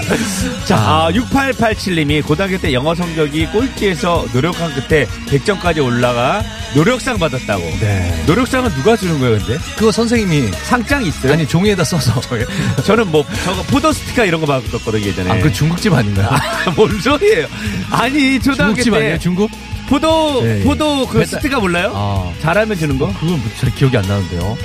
자, 0.64 0.76
아, 0.78 1.10
6887님이 1.12 2.24
고등학교 2.24 2.56
때 2.56 2.72
영어 2.72 2.94
성적이 2.94 3.46
꼴찌에서 3.48 4.24
노력한 4.32 4.72
끝에 4.74 5.06
100점까지 5.26 5.84
올라가 5.84 6.42
노력상 6.74 7.18
받았다고. 7.18 7.62
네. 7.80 8.24
노력상은 8.26 8.70
누가 8.76 8.96
주는 8.96 9.18
거예요, 9.20 9.38
근데? 9.40 9.58
그거 9.76 9.92
선생님이 9.92 10.50
상장 10.64 11.04
있어요? 11.04 11.34
아니 11.34 11.46
종이에다 11.46 11.84
써서 11.84 12.18
저는 12.84 13.10
뭐, 13.10 13.26
저거 13.44 13.62
포도 13.64 13.92
스티커 13.92 14.24
이런 14.24 14.40
거 14.40 14.46
받았거든요, 14.46 15.04
예전에. 15.04 15.30
아 15.30 15.36
그 15.42 15.52
중국집 15.52 15.92
아닌가요? 15.92 16.30
뭔 16.74 16.98
소리예요? 16.98 17.46
아니, 17.90 18.40
초등학교 18.40 18.74
중국집 18.82 18.92
때 18.94 18.98
아니에요? 18.98 19.18
중국? 19.18 19.50
포도, 19.88 20.42
예, 20.44 20.60
예. 20.60 20.64
포도 20.64 21.06
그 21.06 21.18
배달- 21.20 21.26
스티커 21.40 21.60
몰라요? 21.60 21.92
아 21.94 22.32
잘하면 22.40 22.76
주는 22.76 22.98
거? 22.98 23.06
그건 23.14 23.28
뭐 23.38 23.40
잘 23.58 23.74
기억이 23.74 23.96
안 23.96 24.06
나는데요. 24.06 24.56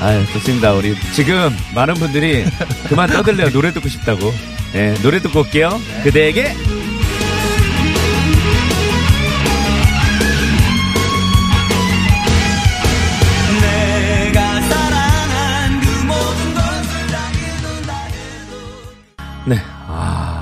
아유, 0.00 0.24
좋습니다. 0.32 0.72
우리 0.74 0.94
지금 1.12 1.54
많은 1.74 1.94
분들이 1.94 2.44
그만 2.88 3.10
떠들래요. 3.10 3.50
노래 3.50 3.72
듣고 3.72 3.88
싶다고. 3.88 4.32
예, 4.74 4.94
노래 5.02 5.20
듣고 5.20 5.40
올게요. 5.40 5.80
그대에게 6.04 6.54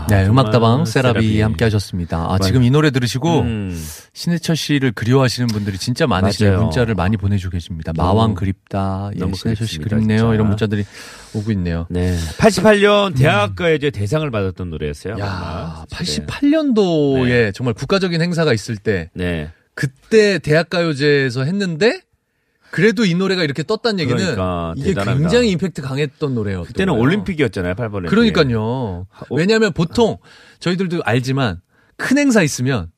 네, 0.09 0.27
음악다방 0.27 0.85
세라비, 0.85 1.21
세라비. 1.21 1.41
함께 1.41 1.65
하셨습니다. 1.65 2.27
아, 2.31 2.39
지금 2.39 2.63
이 2.63 2.71
노래 2.71 2.91
들으시고 2.91 3.41
음. 3.41 3.85
신해철 4.13 4.57
씨를 4.57 4.93
그리워하시는 4.93 5.49
분들이 5.49 5.79
진짜 5.79 6.07
많으시네요. 6.07 6.63
문자를 6.63 6.95
많이 6.95 7.17
보내주고 7.17 7.53
계십니다. 7.53 7.93
너무, 7.95 8.09
마왕 8.15 8.35
그립다. 8.35 9.11
예, 9.15 9.19
너무 9.19 9.35
신해철 9.35 9.67
씨 9.67 9.79
그립네요. 9.79 10.19
진짜. 10.19 10.35
이런 10.35 10.49
문자들이 10.49 10.85
오고 11.35 11.51
있네요. 11.53 11.87
네. 11.91 12.17
88년 12.39 13.17
대학가요제 13.17 13.91
대상을 13.91 14.29
받았던 14.31 14.71
노래였어요. 14.71 15.19
야, 15.19 15.85
정말. 15.89 16.35
88년도에 16.41 17.29
네. 17.29 17.53
정말 17.53 17.75
국가적인 17.75 18.21
행사가 18.23 18.53
있을 18.53 18.77
때 18.77 19.11
네. 19.15 19.51
그때 19.75 20.39
대학가요제에서 20.39 21.45
했는데 21.45 22.01
그래도 22.71 23.05
이 23.05 23.15
노래가 23.15 23.43
이렇게 23.45 23.63
떴다는 23.63 24.01
얘기는 24.01 24.17
그러니까 24.19 24.75
이게 24.77 24.89
대단합니다. 24.89 25.29
굉장히 25.29 25.51
임팩트 25.53 25.83
강했던 25.83 26.35
노래예요. 26.35 26.65
그때는 26.65 26.95
올림픽이었잖아요, 26.95 27.75
8번에. 27.75 28.09
그러니까요. 28.09 28.61
어? 28.61 29.07
왜냐하면 29.31 29.73
보통 29.73 30.19
저희들도 30.59 31.03
알지만 31.05 31.61
큰 31.97 32.19
행사 32.19 32.43
있으면 32.43 32.89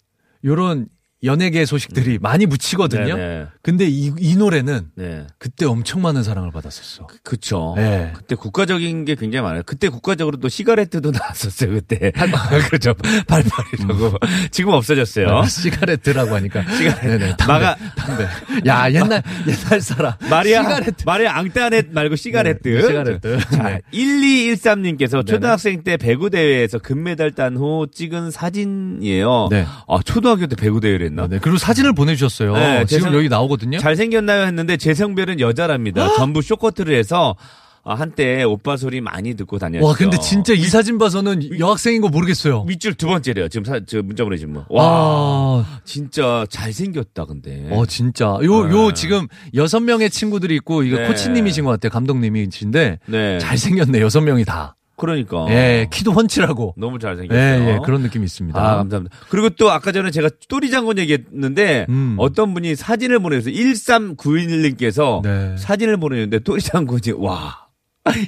요런 0.45 0.89
연예계 1.25 1.65
소식들이 1.65 2.19
많이 2.21 2.47
묻히거든요. 2.47 3.15
음. 3.15 3.19
네네. 3.19 3.47
근데 3.61 3.87
이, 3.87 4.13
이 4.21 4.37
노래는 4.37 4.91
네. 4.95 5.27
그때 5.39 5.67
엄청 5.67 6.01
많은 6.01 6.23
사랑을 6.23 6.53
받았었어. 6.53 7.09
그쵸. 7.25 7.75
네. 7.77 8.13
그때 8.15 8.37
국가적인 8.37 9.05
게 9.05 9.17
굉장히 9.17 9.43
많아요. 9.43 9.63
그때 9.67 9.89
국가적으로 9.89 10.37
또 10.37 10.49
시가레트도 10.49 11.11
나왔었어요, 11.19 11.71
그때. 11.73 12.13
그렇죠. 12.69 12.95
발발이라고. 13.27 14.17
지금 14.53 14.73
없어졌어요. 14.75 15.43
시가레트라고 15.45 16.35
하니까. 16.37 16.63
시가레트. 16.77 17.07
네네, 17.07 17.37
담배, 17.37 17.65
마가- 17.67 17.77
담배. 17.97 18.25
야, 18.69 18.93
옛날, 18.93 19.23
옛날 19.47 19.81
사람. 19.81 20.13
마리아, 20.31 20.63
시가레트. 20.63 21.03
마리아 21.05 21.37
앙따넷 21.37 21.93
말고 21.93 22.15
시가레트. 22.15 22.69
네, 22.69 22.81
시가레트. 22.87 23.39
자, 23.51 23.63
네. 23.71 23.81
1213님께서 23.93 25.11
네네. 25.13 25.25
초등학생 25.25 25.83
때 25.83 25.97
배구 25.97 26.31
대회에서 26.31 26.79
금메달 26.79 27.33
딴 27.33 27.57
후 27.57 27.87
찍은 27.93 28.31
사진이에요. 28.31 29.49
네. 29.51 29.67
아, 29.89 29.99
초등학교 30.05 30.47
때 30.47 30.55
배구 30.55 30.81
대회를 30.81 31.08
했나? 31.09 31.25
아, 31.25 31.27
네. 31.29 31.39
그리고 31.41 31.59
사진을 31.59 31.93
보내주셨어요. 31.95 32.55
네, 32.55 32.87
지금 32.87 33.05
재성- 33.05 33.15
여기 33.17 33.29
나오거든요. 33.29 33.79
잘생겼나요? 33.79 34.47
했는데 34.47 34.77
제 34.77 34.95
성별은 34.95 35.41
여자랍니다. 35.41 36.15
전부 36.17 36.41
쇼커트를 36.43 36.95
해서 36.95 37.37
아, 37.85 37.95
한때 37.95 38.43
오빠 38.43 38.77
소리 38.77 39.01
많이 39.01 39.35
듣고 39.35 39.59
다녔죠. 39.59 39.87
와, 39.87 39.95
근데 39.95 40.19
진짜 40.19 40.53
이 40.53 40.63
사진 40.65 40.99
봐서는 40.99 41.59
여학생인 41.59 42.03
거 42.03 42.09
모르겠어요. 42.11 42.65
밑줄 42.65 42.93
두 42.95 43.07
번째래요. 43.07 43.49
지금 43.49 43.65
사, 43.65 43.81
저 43.87 44.03
문자 44.03 44.25
보내신 44.25 44.53
분. 44.53 44.65
와, 44.69 44.85
와. 44.85 45.67
진짜 45.85 46.45
잘생겼다, 46.51 47.25
근데. 47.25 47.67
어, 47.71 47.87
진짜. 47.87 48.27
요, 48.43 48.69
요, 48.71 48.89
네. 48.89 48.95
지금 48.95 49.27
여섯 49.55 49.81
명의 49.81 50.11
친구들이 50.11 50.55
있고, 50.57 50.83
이거 50.83 50.99
네. 50.99 51.07
코치님이신 51.07 51.65
것 51.65 51.71
같아요. 51.71 51.91
감독님이신데. 51.91 52.99
네. 53.07 53.39
잘생겼네, 53.39 54.03
여섯 54.03 54.21
명이 54.21 54.45
다. 54.45 54.77
그러니까. 54.99 55.47
예, 55.49 55.89
키도 55.91 56.13
훤칠하고. 56.13 56.75
너무 56.77 56.97
예, 56.97 56.99
잘생겼어요. 56.99 57.69
예, 57.69 57.79
그런 57.85 58.03
느낌이 58.03 58.25
있습니다. 58.27 58.59
아, 58.61 58.77
감사합니다. 58.77 59.17
그리고 59.31 59.49
또 59.51 59.71
아까 59.71 59.93
전에 59.93 60.11
제가 60.11 60.29
또리 60.49 60.71
장군 60.71 60.99
얘기했는데 60.99 61.87
음. 61.89 62.17
어떤 62.19 62.53
분이 62.53 62.75
사진을 62.77 63.21
보내서 63.21 63.51
1391님께서 63.51 65.23
네. 65.23 65.57
사진을 65.57 65.97
보내는데 65.99 66.41
또리 66.41 66.61
장군이 66.61 67.13
와. 67.17 67.67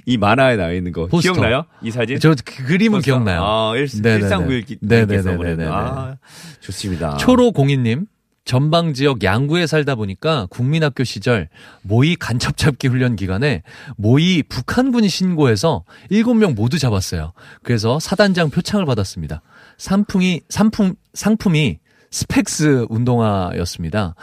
이 0.04 0.18
만화에 0.18 0.56
나와 0.56 0.72
있는 0.72 0.92
거 0.92 1.06
포스터. 1.06 1.32
기억나요? 1.32 1.64
이 1.82 1.90
사진? 1.90 2.18
저 2.20 2.34
그 2.44 2.64
그림은 2.66 2.98
포스터. 2.98 3.04
기억나요. 3.12 3.42
아, 3.42 3.72
1, 3.76 3.88
네네네. 4.02 4.28
1391님께서 4.28 4.76
네네네네네. 4.80 5.36
보내는 5.36 5.68
아, 5.72 6.16
좋습니다. 6.60 7.16
초로공인님. 7.16 8.06
전방 8.44 8.94
지역 8.94 9.22
양구에 9.22 9.66
살다 9.66 9.94
보니까 9.94 10.46
국민학교 10.50 11.04
시절 11.04 11.48
모의 11.82 12.16
간첩 12.16 12.56
잡기 12.56 12.88
훈련 12.88 13.14
기간에 13.16 13.62
모의 13.96 14.42
북한군이 14.44 15.08
신고해서 15.08 15.84
7명 16.10 16.54
모두 16.54 16.78
잡았어요. 16.78 17.32
그래서 17.62 18.00
사단장 18.00 18.50
표창을 18.50 18.86
받았습니다. 18.86 19.42
상품이 19.78 20.40
상품 20.48 20.94
상품이 21.14 21.78
스펙스 22.10 22.86
운동화였습니다. 22.88 24.14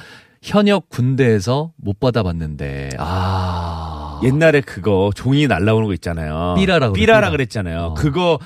현역 0.42 0.90
군대에서 0.90 1.72
못 1.78 2.00
받아봤는데 2.00 2.90
아 2.98 4.20
옛날에 4.24 4.62
그거 4.62 5.12
종이 5.16 5.48
날라오는 5.48 5.88
거 5.88 5.94
있잖아요. 5.94 6.56
삐라라. 6.94 7.30
그랬잖아요. 7.32 7.80
어. 7.80 7.94
그거 7.94 8.40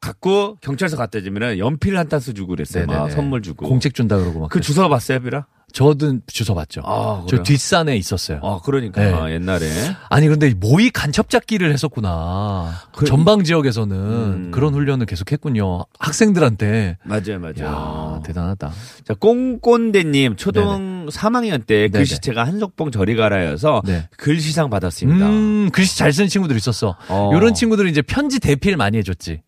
갖고 0.00 0.56
경찰서 0.60 0.96
갖다 0.96 1.20
주면은 1.20 1.58
연필 1.58 1.98
한 1.98 2.08
타스 2.08 2.32
주고 2.34 2.50
그랬어요. 2.50 2.86
막 2.86 2.94
네네네. 2.94 3.10
선물 3.14 3.42
주고. 3.42 3.68
공책 3.68 3.94
준다 3.94 4.16
그러고 4.16 4.40
막그 4.40 4.60
주워 4.60 4.88
봤어요, 4.88 5.20
삐라? 5.20 5.46
저도 5.70 6.20
주워 6.28 6.54
봤죠. 6.56 6.80
아, 6.86 7.26
저? 7.28 7.42
뒷산에 7.42 7.94
있었어요. 7.96 8.40
아, 8.42 8.58
그러니까 8.64 9.02
네. 9.02 9.12
아, 9.12 9.30
옛날에 9.30 9.66
아니 10.08 10.26
근데 10.26 10.54
모의 10.54 10.88
간첩 10.90 11.28
잡기를 11.28 11.70
했었구나. 11.74 12.72
그- 12.96 13.04
전방 13.04 13.44
지역에서는 13.44 13.96
음. 13.96 14.50
그런 14.50 14.72
훈련을 14.72 15.04
계속했군요. 15.04 15.84
학생들한테. 15.98 16.96
맞아요, 17.04 17.38
맞아요. 17.38 17.64
야 17.64 18.20
대단하다. 18.24 18.72
자, 19.04 19.14
꽁꼰대님 19.14 20.36
초등 20.36 21.06
3학년 21.10 21.66
때 21.66 21.88
네네. 21.88 21.90
글씨체가 21.90 22.44
한석봉 22.46 22.90
저리 22.90 23.14
가라여서 23.14 23.82
네. 23.84 24.08
글씨상 24.16 24.70
받았습니다. 24.70 25.26
음 25.28 25.70
글씨 25.70 25.98
잘 25.98 26.14
쓰는 26.14 26.28
친구들 26.30 26.56
있었어. 26.56 26.96
어. 27.10 27.30
요런 27.34 27.52
친구들은 27.52 27.90
이제 27.90 28.00
편지 28.00 28.40
대필 28.40 28.78
많이 28.78 28.96
해줬지. 28.96 29.42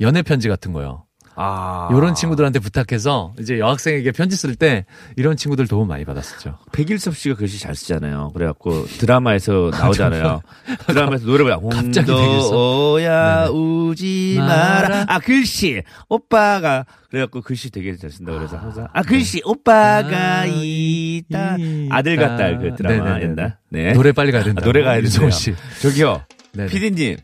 연애 0.00 0.22
편지 0.22 0.48
같은 0.48 0.72
거요. 0.72 1.04
아, 1.38 1.90
요런 1.92 2.14
친구들한테 2.14 2.60
부탁해서 2.60 3.34
이제 3.38 3.58
여학생에게 3.58 4.10
편지 4.12 4.36
쓸 4.36 4.54
때 4.54 4.86
이런 5.16 5.36
친구들 5.36 5.66
도움 5.68 5.88
많이 5.88 6.06
받았었죠. 6.06 6.56
백일섭 6.72 7.14
씨가 7.14 7.34
글씨 7.36 7.60
잘 7.60 7.74
쓰잖아요. 7.74 8.30
그래갖고 8.32 8.86
드라마에서 8.86 9.68
나오잖아요. 9.78 10.40
드라마에서 10.86 11.26
노래 11.26 11.44
불러. 11.44 11.58
갑자기 11.68 12.10
네네. 12.10 13.48
우지 13.52 14.36
마라. 14.38 14.88
마라. 14.88 15.04
아 15.08 15.18
글씨 15.18 15.82
오빠가 16.08 16.86
그래갖고 17.10 17.42
글씨 17.42 17.70
되게 17.70 17.94
잘 17.96 18.10
쓴다 18.10 18.32
그래서 18.32 18.56
항상 18.56 18.88
아 18.94 19.02
글씨 19.02 19.42
오빠가 19.44 20.40
아, 20.40 20.46
있다. 20.46 21.56
있다. 21.58 21.96
아들과 21.96 22.36
딸그 22.36 22.76
드라마. 22.76 23.20
옛날. 23.20 23.58
네. 23.68 23.92
노래 23.92 24.12
빨리 24.12 24.32
가야 24.32 24.42
된다. 24.42 24.62
아, 24.62 24.64
노래 24.64 24.82
가야. 24.82 25.02
씨. 25.30 25.54
저기요. 25.82 26.22
네네. 26.54 26.70
피디님. 26.70 27.16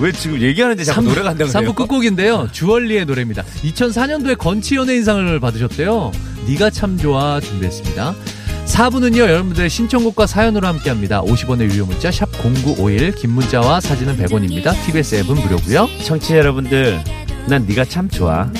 왜 0.00 0.12
지금 0.12 0.40
얘기하는데 0.40 0.82
자꾸 0.84 1.02
노래 1.02 1.22
간다고 1.22 1.50
그래요? 1.50 1.72
3부 1.72 1.74
끝곡인데요. 1.76 2.48
주얼리의 2.52 3.06
노래입니다. 3.06 3.42
2004년도에 3.62 4.36
건치 4.38 4.74
연예인상을 4.76 5.38
받으셨대요. 5.40 6.12
네가 6.46 6.70
참 6.70 6.98
좋아 6.98 7.40
준비했습니다. 7.40 8.14
4부는요. 8.66 9.18
여러분들의 9.18 9.70
신청곡과 9.70 10.26
사연으로 10.26 10.66
함께합니다. 10.66 11.22
50원의 11.22 11.70
유료 11.72 11.86
문자 11.86 12.10
샵 12.10 12.28
0951, 12.42 13.14
긴 13.14 13.30
문자와 13.30 13.80
사진은 13.80 14.16
100원입니다. 14.16 14.74
TBS 14.84 15.16
앱은 15.16 15.34
무료고요. 15.36 15.88
청취자 16.04 16.38
여러분들, 16.38 17.00
난 17.46 17.66
네가 17.66 17.84
참 17.84 18.08
좋아. 18.08 18.50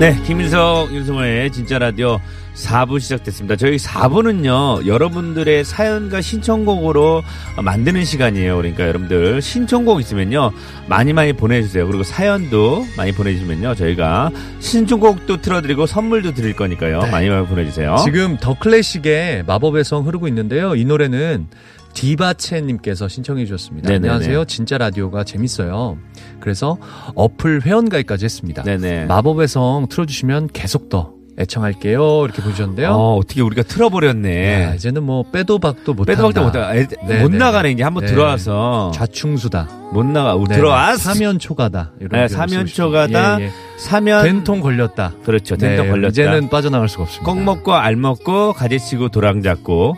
네, 0.00 0.18
김인석, 0.24 0.94
윤승호의 0.94 1.52
진짜 1.52 1.78
라디오 1.78 2.18
4부 2.54 3.00
시작됐습니다. 3.00 3.56
저희 3.56 3.76
4부는요, 3.76 4.86
여러분들의 4.86 5.62
사연과 5.62 6.22
신청곡으로 6.22 7.22
만드는 7.62 8.06
시간이에요. 8.06 8.56
그러니까 8.56 8.88
여러분들 8.88 9.42
신청곡 9.42 10.00
있으면요, 10.00 10.52
많이 10.86 11.12
많이 11.12 11.34
보내주세요. 11.34 11.86
그리고 11.86 12.02
사연도 12.02 12.86
많이 12.96 13.12
보내주시면요, 13.12 13.74
저희가 13.74 14.30
신청곡도 14.60 15.42
틀어드리고 15.42 15.84
선물도 15.84 16.32
드릴 16.32 16.56
거니까요. 16.56 17.00
많이 17.12 17.28
많이 17.28 17.46
보내주세요. 17.46 17.96
지금 18.02 18.38
더 18.38 18.58
클래식의 18.58 19.44
마법의 19.46 19.84
성 19.84 20.06
흐르고 20.06 20.28
있는데요. 20.28 20.76
이 20.76 20.86
노래는 20.86 21.46
디바체님께서 21.94 23.08
신청해 23.08 23.44
주셨습니다. 23.46 23.88
네네네. 23.88 24.08
안녕하세요. 24.08 24.44
진짜 24.46 24.78
라디오가 24.78 25.24
재밌어요. 25.24 25.98
그래서 26.40 26.76
어플 27.14 27.62
회원가입까지 27.62 28.24
했습니다. 28.24 28.62
네네. 28.62 29.06
마법의 29.06 29.48
성 29.48 29.86
틀어주시면 29.90 30.50
계속 30.52 30.88
더 30.88 31.12
애청할게요. 31.38 32.24
이렇게 32.24 32.42
보여주셨는데요. 32.42 32.90
어, 32.90 33.16
어떻게 33.16 33.40
우리가 33.40 33.62
틀어버렸네. 33.62 34.62
야, 34.64 34.74
이제는 34.74 35.02
뭐 35.04 35.22
빼도 35.30 35.58
박도 35.58 35.94
못한다. 35.94 36.12
빼도 36.22 36.28
박도 36.32 36.42
못하 36.44 36.74
애- 36.76 36.86
네, 37.06 37.22
못 37.22 37.30
네. 37.30 37.38
나가네. 37.38 37.70
이제 37.70 37.82
한번 37.82 38.04
네. 38.04 38.10
들어와서. 38.10 38.90
좌충수다. 38.94 39.68
못 39.92 40.04
나가. 40.04 40.36
네, 40.48 40.54
들어왔어. 40.56 40.98
사면 41.14 41.38
초가다. 41.38 41.92
이런 41.98 42.10
네, 42.12 42.28
사면. 42.28 42.66
초가다. 42.66 43.40
예, 43.40 43.44
예. 43.44 43.50
사면. 43.78 44.22
된통 44.24 44.60
걸렸다. 44.60 45.14
그렇죠. 45.24 45.56
된통 45.56 45.86
네, 45.86 45.90
걸렸다. 45.90 46.08
이제는 46.10 46.50
빠져나갈 46.50 46.88
수가 46.90 47.04
없습니다. 47.04 47.24
꺽 47.32 47.42
먹고 47.42 47.72
알 47.74 47.96
먹고 47.96 48.52
가지 48.52 48.78
치고 48.78 49.08
도랑 49.08 49.40
잡고. 49.42 49.96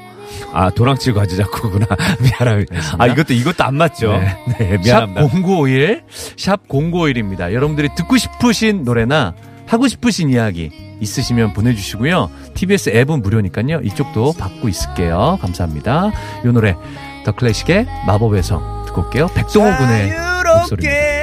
아, 0.52 0.70
도랑 0.70 0.98
치고 0.98 1.18
가지 1.18 1.36
잡고구나. 1.36 1.86
미안합니다. 2.20 2.74
아, 2.98 3.06
이것도, 3.06 3.34
이것도 3.34 3.64
안 3.64 3.76
맞죠? 3.76 4.12
네. 4.12 4.36
네, 4.58 4.76
샵 4.76 4.82
미안합니다. 4.82 5.20
0951, 5.28 6.02
샵 6.36 6.68
0951입니다. 6.68 7.52
여러분들이 7.52 7.88
듣고 7.96 8.16
싶으신 8.16 8.84
노래나 8.84 9.34
하고 9.66 9.88
싶으신 9.88 10.28
이야기 10.30 10.70
있으시면 11.00 11.52
보내주시고요. 11.54 12.30
TBS 12.54 12.90
앱은 12.90 13.22
무료니까요. 13.22 13.80
이쪽도 13.82 14.34
받고 14.38 14.68
있을게요. 14.68 15.38
감사합니다. 15.40 16.12
이 16.44 16.48
노래 16.48 16.76
더 17.24 17.32
클래식의 17.32 17.86
마법의 18.06 18.42
성 18.42 18.84
듣고 18.86 19.02
올게요. 19.02 19.28
백동호 19.28 19.76
군의 19.78 20.12
목소리입니다. 20.58 21.21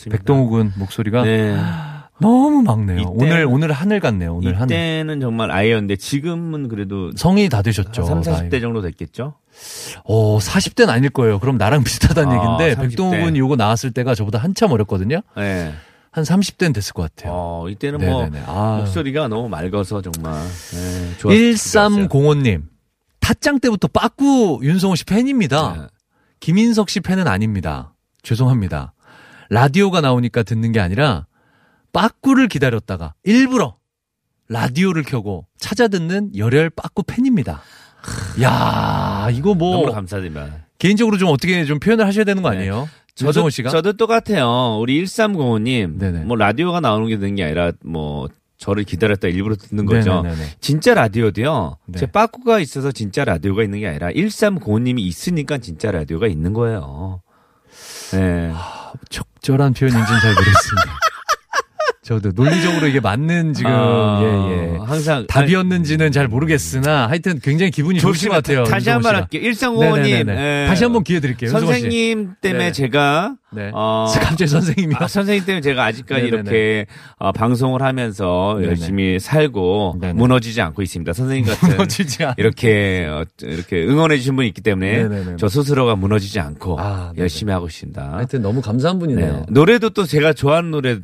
좋습니다. 0.00 0.16
백동호 0.18 0.48
군 0.48 0.72
목소리가 0.76 1.22
네. 1.24 1.56
너무 2.20 2.62
막네요. 2.62 2.98
이때는- 3.00 3.12
오늘 3.22 3.46
오늘 3.48 3.72
하늘 3.72 3.98
같네요. 4.00 4.34
오늘 4.34 4.54
하늘. 4.60 4.74
이때는 4.76 5.20
정말 5.20 5.50
아이였는데 5.50 5.96
지금은 5.96 6.68
그래도 6.68 7.10
성이 7.16 7.48
다 7.48 7.62
되셨죠. 7.62 8.02
3, 8.02 8.22
나이. 8.22 8.34
40대 8.50 8.60
정도 8.60 8.82
됐겠죠? 8.82 9.34
어, 10.04 10.38
40대는 10.38 10.88
아닐 10.90 11.08
거예요. 11.10 11.38
그럼 11.38 11.56
나랑 11.56 11.82
비슷하다는 11.82 12.30
아, 12.30 12.34
얘기인데 12.34 12.74
30대. 12.76 12.90
백동호 12.90 13.24
군이 13.24 13.38
요거 13.38 13.56
나왔을 13.56 13.90
때가 13.92 14.14
저보다 14.14 14.38
한참 14.38 14.70
어렸거든요. 14.72 15.20
네. 15.36 15.72
한 16.12 16.24
30대는 16.24 16.74
됐을 16.74 16.92
것 16.92 17.02
같아요. 17.14 17.32
어, 17.34 17.68
이때는 17.70 18.00
뭐 18.04 18.24
네네네. 18.24 18.44
아. 18.46 18.78
목소리가 18.80 19.28
너무 19.28 19.48
맑아서 19.48 20.02
정말 20.02 20.34
네, 20.72 21.16
좋았, 21.18 21.32
1305님. 21.32 22.62
타짱 23.20 23.60
때부터 23.60 23.88
빠꾸 23.88 24.58
윤성호 24.62 24.96
씨 24.96 25.04
팬입니다. 25.04 25.74
네. 25.78 25.86
김인석 26.40 26.90
씨 26.90 27.00
팬은 27.00 27.28
아닙니다. 27.28 27.94
죄송합니다. 28.22 28.92
라디오가 29.50 30.00
나오니까 30.00 30.42
듣는 30.42 30.72
게 30.72 30.80
아니라 30.80 31.26
빠꾸를 31.92 32.48
기다렸다가 32.48 33.14
일부러 33.24 33.76
라디오를 34.48 35.02
켜고 35.02 35.46
찾아 35.58 35.88
듣는 35.88 36.36
열혈 36.36 36.70
빠꾸 36.70 37.02
팬입니다. 37.02 37.60
야, 38.40 39.28
이거 39.32 39.54
뭐 39.54 39.80
너무 39.80 39.92
감사드립니다. 39.92 40.66
개인적으로 40.78 41.18
좀 41.18 41.28
어떻게 41.28 41.64
좀 41.64 41.78
표현을 41.78 42.06
하셔야 42.06 42.24
되는 42.24 42.42
거 42.42 42.48
아니에요? 42.48 42.88
윤성호 43.20 43.50
씨가? 43.50 43.70
저도 43.70 43.92
똑같아요. 43.94 44.78
우리 44.80 45.04
1305님. 45.04 45.98
네네. 45.98 46.24
뭐 46.24 46.36
라디오가 46.36 46.80
나오는 46.80 47.06
게 47.08 47.18
되는 47.18 47.34
게 47.34 47.44
아니라 47.44 47.72
뭐 47.84 48.28
저를 48.56 48.84
기다렸다 48.84 49.28
일부러 49.28 49.56
듣는 49.56 49.84
거죠. 49.84 50.22
네네네네. 50.22 50.50
진짜 50.60 50.94
라디오도요. 50.94 51.76
네. 51.86 51.98
제 51.98 52.06
빠꾸가 52.06 52.60
있어서 52.60 52.92
진짜 52.92 53.24
라디오가 53.24 53.62
있는 53.62 53.80
게 53.80 53.88
아니라 53.88 54.10
1305님이 54.10 55.00
있으니까 55.00 55.58
진짜 55.58 55.90
라디오가 55.90 56.26
있는 56.28 56.52
거예요. 56.54 57.20
네. 58.12 58.52
적절한 59.10 59.74
표현인지는 59.74 60.20
잘 60.20 60.34
모르겠습니다. 60.34 61.09
저도 62.10 62.32
논리적으로 62.34 62.88
이게 62.88 62.98
맞는 62.98 63.52
지금 63.54 63.70
아, 63.70 64.20
예, 64.20 64.72
예. 64.74 64.78
항상 64.84 65.28
답이었는지는 65.28 66.10
잘 66.10 66.26
모르겠으나 66.26 67.06
하여튼 67.06 67.38
굉장히 67.38 67.70
기분이 67.70 68.00
좋으신 68.00 68.30
것 68.30 68.34
같아요. 68.34 68.64
다시 68.64 68.90
한 68.90 69.00
번. 69.00 69.14
할게요. 69.14 69.40
1305님. 69.42 70.02
네네네네. 70.02 70.66
다시 70.66 70.82
한 70.82 70.92
번 70.92 71.04
기회 71.04 71.20
드릴게요. 71.20 71.50
선생님 71.50 72.34
때문에 72.40 72.64
네. 72.66 72.72
제가 72.72 73.36
네. 73.52 73.70
어, 73.72 74.06
갑자기 74.20 74.48
선생님이요. 74.48 74.96
아, 74.98 75.06
선생님 75.06 75.44
때문에 75.44 75.60
제가 75.60 75.84
아직까지 75.84 76.22
네네네. 76.24 76.40
이렇게 76.50 76.86
어, 77.18 77.30
방송을 77.30 77.80
하면서 77.80 78.54
네네. 78.56 78.68
열심히 78.70 79.20
살고 79.20 79.98
네네. 80.00 80.14
무너지지 80.14 80.60
않고 80.62 80.82
있습니다. 80.82 81.12
선생님 81.12 81.44
같은 81.44 81.78
이렇게 82.38 83.06
어, 83.08 83.24
이렇게 83.42 83.84
응원해 83.84 84.16
주신 84.16 84.34
분이 84.34 84.48
있기 84.48 84.62
때문에 84.62 85.04
네네네. 85.04 85.36
저 85.38 85.48
스스로가 85.48 85.94
무너지지 85.94 86.40
않고 86.40 86.76
아. 86.80 87.12
열심히 87.18 87.52
하고 87.52 87.68
있습니다. 87.68 88.14
하여튼 88.14 88.42
너무 88.42 88.60
감사한 88.60 88.98
분이네요. 88.98 89.32
네. 89.32 89.42
노래도 89.48 89.90
또 89.90 90.06
제가 90.06 90.32
좋아하는 90.32 90.72
노래 90.72 90.98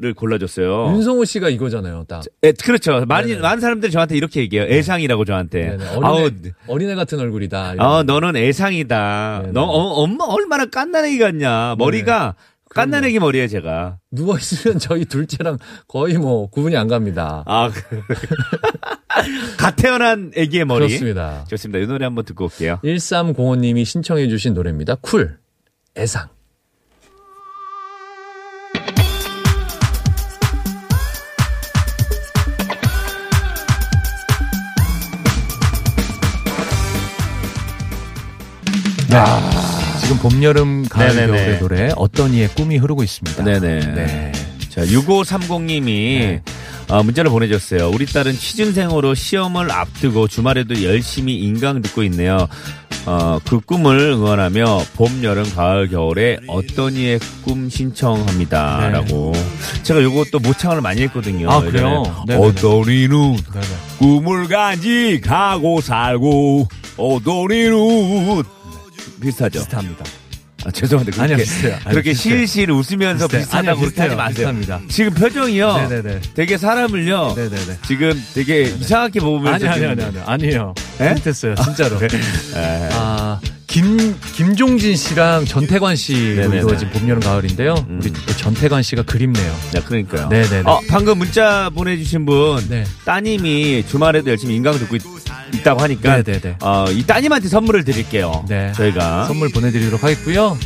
를 0.00 0.14
골라줬어요. 0.14 0.94
윤성호 0.94 1.26
씨가 1.26 1.50
이거잖아요. 1.50 2.04
딱. 2.08 2.22
예, 2.42 2.52
그렇죠. 2.52 3.04
많이 3.06 3.28
네네. 3.28 3.40
많은 3.42 3.60
사람들이 3.60 3.92
저한테 3.92 4.16
이렇게 4.16 4.40
얘기해요. 4.40 4.66
애상이라고 4.66 5.26
저한테. 5.26 5.76
네네. 5.76 5.84
아우, 5.88 6.24
어린애, 6.24 6.52
어린애 6.68 6.94
같은 6.94 7.18
얼굴이다. 7.20 7.74
이런. 7.74 7.86
아, 7.86 8.02
너는 8.02 8.34
애상이다. 8.34 9.40
네네. 9.42 9.52
너 9.52 9.62
어, 9.62 10.02
엄마 10.02 10.24
얼마나 10.24 10.64
깐난애기 10.64 11.18
같냐. 11.18 11.74
머리가 11.76 12.34
깐난애기 12.70 13.18
머리예요, 13.18 13.48
제가. 13.48 13.98
누워 14.10 14.38
있으면 14.38 14.78
저희 14.80 15.04
둘째랑 15.04 15.58
거의 15.86 16.16
뭐 16.16 16.48
구분이 16.48 16.76
안 16.78 16.88
갑니다. 16.88 17.42
아, 17.46 17.70
그. 17.70 18.02
갓 19.58 19.76
태어난 19.76 20.30
애기의 20.34 20.64
머리. 20.64 20.86
그렇습니다. 20.86 21.44
좋습니다. 21.48 21.78
이 21.78 21.86
노래 21.86 22.06
한번 22.06 22.24
듣고 22.24 22.44
올게요. 22.44 22.78
1305님이 22.82 23.84
신청해 23.84 24.28
주신 24.28 24.54
노래입니다. 24.54 24.94
쿨. 25.02 25.38
애상. 25.96 26.28
네. 39.10 40.00
지금 40.00 40.18
봄, 40.18 40.42
여름, 40.42 40.88
가을, 40.88 41.08
네네네. 41.08 41.26
겨울의 41.26 41.58
노래 41.60 41.92
어떤 41.96 42.32
이의 42.32 42.48
꿈이 42.48 42.76
흐르고 42.76 43.02
있습니다. 43.02 43.44
네네. 43.44 43.94
네. 43.94 44.32
자, 44.68 44.82
6530님이 44.82 46.40
어, 46.88 47.02
문자를 47.02 47.30
보내줬어요. 47.30 47.90
우리 47.90 48.06
딸은 48.06 48.32
취준생으로 48.32 49.14
시험을 49.14 49.70
앞두고 49.70 50.28
주말에도 50.28 50.82
열심히 50.82 51.36
인강 51.36 51.82
듣고 51.82 52.02
있네요. 52.04 52.48
어, 53.06 53.38
그 53.44 53.60
꿈을 53.60 53.98
응원하며 53.98 54.82
봄, 54.94 55.22
여름, 55.22 55.48
가을, 55.54 55.88
겨울에 55.88 56.38
어떤 56.48 56.94
이의 56.94 57.18
꿈 57.42 57.68
신청합니다. 57.70 58.80
네. 58.80 58.90
라고. 58.90 59.32
제가 59.82 60.00
또 60.30 60.38
모창을 60.38 60.80
많이 60.80 61.02
했거든요. 61.02 61.50
아, 61.50 61.60
그래요? 61.60 62.02
어떤 62.28 62.88
이는. 62.88 63.36
꿈을 63.98 64.48
간직하고 64.48 65.80
살고 65.80 66.68
어떤 66.96 67.50
이는 67.50 68.42
비슷하죠? 69.20 69.58
비슷합니다. 69.60 70.04
아, 70.62 70.70
죄송한데 70.70 71.12
그렇게, 71.12 71.24
아니요, 71.24 71.36
비슷해요. 71.38 71.74
아니, 71.84 71.84
그렇게 71.94 72.10
비슷해요. 72.10 72.36
실실 72.38 72.70
웃으면서 72.70 73.26
비슷해요. 73.28 73.40
비슷하다고 73.40 73.70
아니요, 73.70 73.80
그렇게 73.80 74.00
하지. 74.02 74.14
마세요. 74.16 74.34
비슷합니다. 74.34 74.80
지금 74.90 75.14
표정이요. 75.14 75.76
네네네. 75.88 76.20
되게 76.34 76.58
사람을요. 76.58 77.34
네네네. 77.34 77.78
지금 77.86 78.24
되게 78.34 78.62
이상하게 78.64 79.20
보면서 79.20 79.54
아니, 79.70 79.84
아니, 79.86 79.86
아니, 79.86 80.02
아니, 80.04 80.18
아니에요. 80.26 80.74
예? 81.00 81.14
비슷했어요, 81.14 81.54
진짜로. 81.54 81.98
예. 82.02 82.08
아, 82.92 83.40
김, 83.70 84.18
김종진 84.34 84.96
씨랑 84.96 85.44
전태관 85.44 85.94
씨로 85.94 86.42
네네네. 86.42 86.56
이루어진 86.58 86.90
봄, 86.90 87.08
여름, 87.08 87.22
가을인데요. 87.22 87.74
음. 87.88 88.00
우리 88.02 88.12
또 88.12 88.36
전태관 88.36 88.82
씨가 88.82 89.04
그립네요. 89.04 89.56
네, 89.72 89.80
그러니까요. 89.80 90.28
네네네. 90.28 90.62
어, 90.68 90.80
방금 90.88 91.18
문자 91.18 91.70
보내주신 91.72 92.26
분 92.26 92.66
네. 92.68 92.84
따님이 93.04 93.84
주말에도 93.86 94.28
열심히 94.30 94.56
인강 94.56 94.76
듣고 94.80 94.96
있, 94.96 95.02
다고 95.62 95.82
하니까 95.82 96.20
네네네. 96.22 96.56
어, 96.60 96.86
이 96.90 97.04
따님한테 97.04 97.48
선물을 97.48 97.84
드릴게요. 97.84 98.44
네. 98.48 98.72
저희가 98.72 99.26
선물 99.26 99.50
보내드리도록 99.52 100.02
하겠고요. 100.02 100.58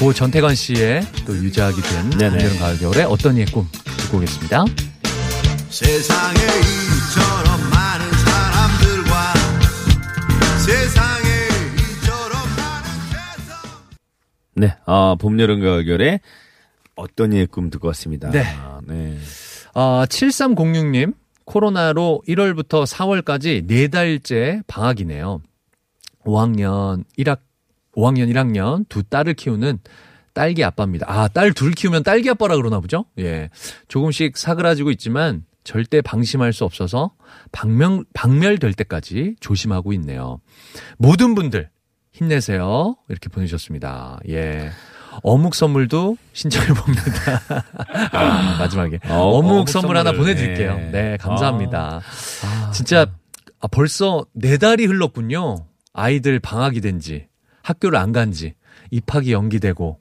고 0.00 0.12
전태관 0.12 0.56
씨의 0.56 1.06
또 1.26 1.36
유작이 1.36 1.80
된 1.80 2.10
봄, 2.10 2.18
네네. 2.18 2.44
여름, 2.44 2.58
가을, 2.58 2.78
겨울에 2.78 3.04
어떤 3.04 3.36
이의 3.36 3.46
꿈 3.46 3.68
듣고 3.98 4.16
오겠습니다. 4.16 4.64
세상에 5.70 6.40
이처럼 6.40 7.70
많은 7.70 8.10
사람들과 8.10 9.34
세상 10.58 11.15
네, 14.56 14.74
어, 14.86 15.16
봄, 15.16 15.38
여름, 15.38 15.60
가을, 15.60 15.84
겨울에 15.84 16.20
어떤 16.94 17.32
이의 17.32 17.46
꿈 17.46 17.68
듣고 17.70 17.88
왔습니다. 17.88 18.30
네. 18.30 18.42
아, 18.42 18.80
네. 18.86 19.18
아, 19.74 20.06
7306님, 20.08 21.14
코로나로 21.44 22.22
1월부터 22.26 22.86
4월까지 22.86 23.68
4달째 23.68 24.62
방학이네요. 24.66 25.42
5학년 26.24 27.04
1학, 27.18 27.40
5학년 27.94 28.32
1학년 28.32 28.88
두 28.88 29.02
딸을 29.02 29.34
키우는 29.34 29.78
딸기 30.32 30.64
아빠입니다. 30.64 31.06
아, 31.08 31.28
딸 31.28 31.52
둘 31.52 31.72
키우면 31.72 32.02
딸기 32.02 32.28
아빠라 32.30 32.56
그러나 32.56 32.80
보죠? 32.80 33.04
예. 33.18 33.50
조금씩 33.88 34.36
사그라지고 34.36 34.90
있지만 34.92 35.44
절대 35.64 36.00
방심할 36.00 36.52
수 36.52 36.64
없어서 36.64 37.12
방명, 37.52 38.04
방멸될 38.12 38.74
때까지 38.74 39.36
조심하고 39.40 39.92
있네요. 39.94 40.40
모든 40.98 41.34
분들 41.34 41.70
힘내세요. 42.16 42.96
이렇게 43.10 43.28
보내주셨습니다. 43.28 44.20
예. 44.30 44.70
어묵 45.22 45.54
선물도 45.54 46.16
신청해 46.32 46.68
봅니다. 46.68 47.02
아, 48.12 48.56
마지막에 48.58 48.98
어, 49.08 49.36
어묵, 49.36 49.50
어묵 49.52 49.68
선물 49.68 49.98
하나 49.98 50.12
보내드릴게요. 50.12 50.76
네. 50.76 50.90
네, 50.90 51.16
감사합니다. 51.18 52.00
진짜 52.72 53.06
아, 53.60 53.66
벌써 53.68 54.24
네 54.32 54.56
달이 54.56 54.86
흘렀군요. 54.86 55.66
아이들 55.92 56.40
방학이 56.40 56.80
된지 56.80 57.26
학교를 57.62 57.98
안 57.98 58.12
간지 58.12 58.54
입학이 58.90 59.32
연기되고 59.32 59.98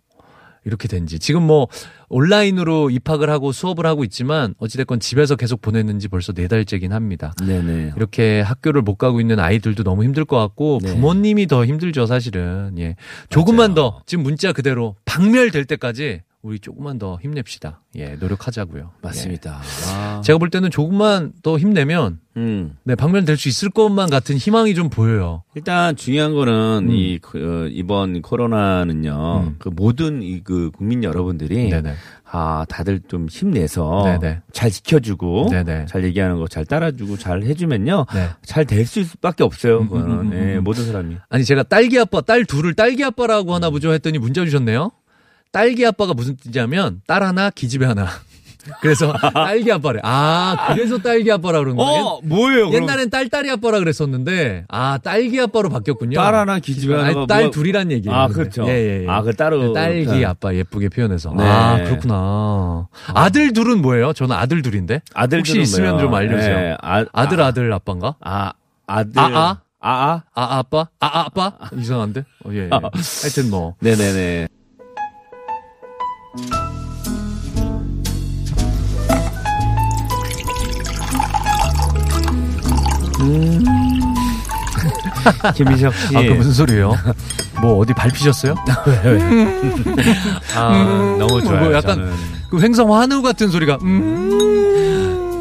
이렇게 0.66 0.88
된 0.88 1.06
지 1.06 1.20
지금 1.20 1.44
뭐 1.44 1.68
온라인으로 2.10 2.90
입학을 2.90 3.30
하고 3.30 3.52
수업을 3.52 3.86
하고 3.86 4.04
있지만 4.04 4.56
어찌됐건 4.58 5.00
집에서 5.00 5.36
계속 5.36 5.62
보냈는지 5.62 6.08
벌써 6.08 6.34
네 6.34 6.48
달째긴 6.48 6.94
합니다. 6.94 7.34
네네. 7.46 7.94
이렇게 7.96 8.42
학교를 8.42 8.82
못 8.82 8.96
가고 8.96 9.22
있는 9.22 9.40
아이들도 9.40 9.84
너무 9.84 10.04
힘들 10.04 10.26
것 10.26 10.38
같고 10.38 10.80
네. 10.82 10.92
부모님이 10.94 11.48
더 11.48 11.66
힘들죠 11.66 12.06
사실은 12.08 12.76
예 12.80 12.96
조금만 13.30 13.74
더 13.76 14.02
지금 14.06 14.24
문자 14.24 14.52
그대로 14.52 14.96
박멸될 15.06 15.66
때까지 15.66 16.22
우리 16.46 16.60
조금만 16.60 17.00
더 17.00 17.18
힘냅시다 17.24 17.82
예 17.96 18.10
노력하자고요 18.20 18.92
맞습니다. 19.02 19.62
예. 19.64 20.22
제가 20.22 20.38
볼 20.38 20.52
때는 20.52 20.70
조금만 20.70 21.34
더 21.42 21.58
힘내면 21.58 22.20
음. 22.38 22.78
네 22.84 22.94
박멸될 22.94 23.36
수 23.36 23.50
있을 23.50 23.72
것만 23.72 24.12
같은 24.12 24.38
희망이 24.38 24.76
좀 24.76 24.90
보여요 24.92 25.44
일단 25.56 25.96
중요한 25.96 26.36
거는 26.36 26.90
음. 26.90 26.92
이 26.92 27.18
그, 27.20 27.64
어, 27.66 27.68
이번 27.72 28.22
코로나는요. 28.22 29.44
음. 29.48 29.56
그 29.58 29.70
모든 29.70 30.22
이 30.22 30.42
그 30.44 30.70
국민 30.78 31.04
여러분들이 31.04 31.70
네네 31.70 31.96
아 32.30 32.64
다들 32.70 33.00
좀 33.08 33.26
힘내서 33.28 34.04
네네. 34.20 34.42
잘 34.52 34.70
지켜주고 34.70 35.48
네네. 35.50 35.86
잘 35.88 36.04
얘기하는 36.04 36.38
거 36.38 36.46
잘 36.48 36.64
따라주고 36.66 37.18
잘 37.18 37.42
해주면요. 37.42 38.06
네. 38.14 38.30
잘될 38.44 38.86
수밖에 38.86 39.44
없어요. 39.44 39.80
음, 39.80 39.88
그거는 39.88 40.08
음, 40.12 40.32
음, 40.32 40.34
예, 40.34 40.58
음. 40.58 40.64
모든 40.64 40.86
사람이. 40.86 41.16
아니 41.30 41.44
제가 41.44 41.64
딸기 41.64 41.98
아빠 42.00 42.22
딸 42.22 42.46
둘을 42.46 42.76
딸기 42.76 43.04
아빠라고 43.04 43.56
하나 43.56 43.72
보죠 43.72 43.92
했더니 43.94 44.20
문자 44.20 44.46
주셨네요 44.46 44.92
딸기 45.56 45.86
아빠가 45.86 46.14
무슨 46.14 46.36
뜻이냐면 46.36 47.02
딸 47.08 47.24
하나 47.24 47.50
기집애 47.50 47.86
하나 47.86 48.08
그래서 48.82 49.14
딸기 49.34 49.72
아빠래 49.72 50.02
아 50.04 50.74
그래서 50.74 50.98
딸기 50.98 51.32
아빠라 51.32 51.60
그러는 51.60 51.78
거예요 51.78 52.04
어 52.04 52.20
뭐예요? 52.24 52.74
옛날엔 52.74 53.10
딸딸이 53.10 53.50
아빠라 53.52 53.80
그랬었는데 53.80 54.66
아 54.68 54.98
딸기 54.98 55.40
아빠로 55.40 55.70
바뀌었군요. 55.70 56.18
딸 56.18 56.36
하나 56.36 56.60
기집애 56.60 56.94
하나가 56.96 57.26
딸 57.26 57.44
뭐가- 57.46 57.54
둘이란 57.54 57.92
얘기예요. 57.94 58.14
아. 58.14 58.28
그렇죠. 58.28 58.66
예, 58.68 58.72
예, 58.72 59.04
예. 59.04 59.08
아그 59.08 59.36
따로 59.36 59.72
딸기 59.72 60.06
그 60.06 60.28
아빠 60.28 60.54
예쁘게 60.54 60.90
표현해서. 60.90 61.34
네. 61.38 61.44
아 61.48 61.78
그렇구나. 61.86 62.90
아들 63.14 63.54
둘은 63.54 63.82
뭐예요? 63.82 64.12
저는 64.12 64.36
아들 64.36 64.62
둘인데. 64.62 65.02
아들 65.14 65.40
혹시 65.40 65.62
있으면 65.62 66.00
좀 66.00 66.14
알려주세요. 66.14 66.58
네, 66.58 66.78
아, 66.82 67.06
아들 67.14 67.40
아, 67.42 67.46
아들 67.48 67.72
아빠인가? 67.72 68.16
아 68.20 68.52
아들 68.88 69.18
아아? 69.22 69.62
아아 69.80 70.24
아 70.34 70.58
아빠? 70.58 70.90
아 71.00 71.20
아빠? 71.26 71.54
이상한데? 71.78 72.26
어, 72.46 72.50
예, 72.52 72.66
예. 72.66 72.70
하여튼 72.72 73.50
뭐. 73.52 73.76
네네네. 73.80 74.48
김미석 85.56 85.94
씨. 85.96 86.18
아, 86.18 86.22
그 86.22 86.34
무슨 86.34 86.54
소리예요? 86.54 86.94
뭐 87.62 87.78
어디 87.80 87.94
밟히셨어요? 87.94 88.56
아, 90.56 91.16
너무 91.18 91.42
좋아요. 91.42 91.60
뭐 91.62 91.74
약간 91.74 91.96
저는. 91.98 92.14
그 92.50 92.62
횡성 92.62 92.94
환우 92.94 93.22
같은 93.22 93.50
소리가 93.50 93.78
음. 93.82 94.30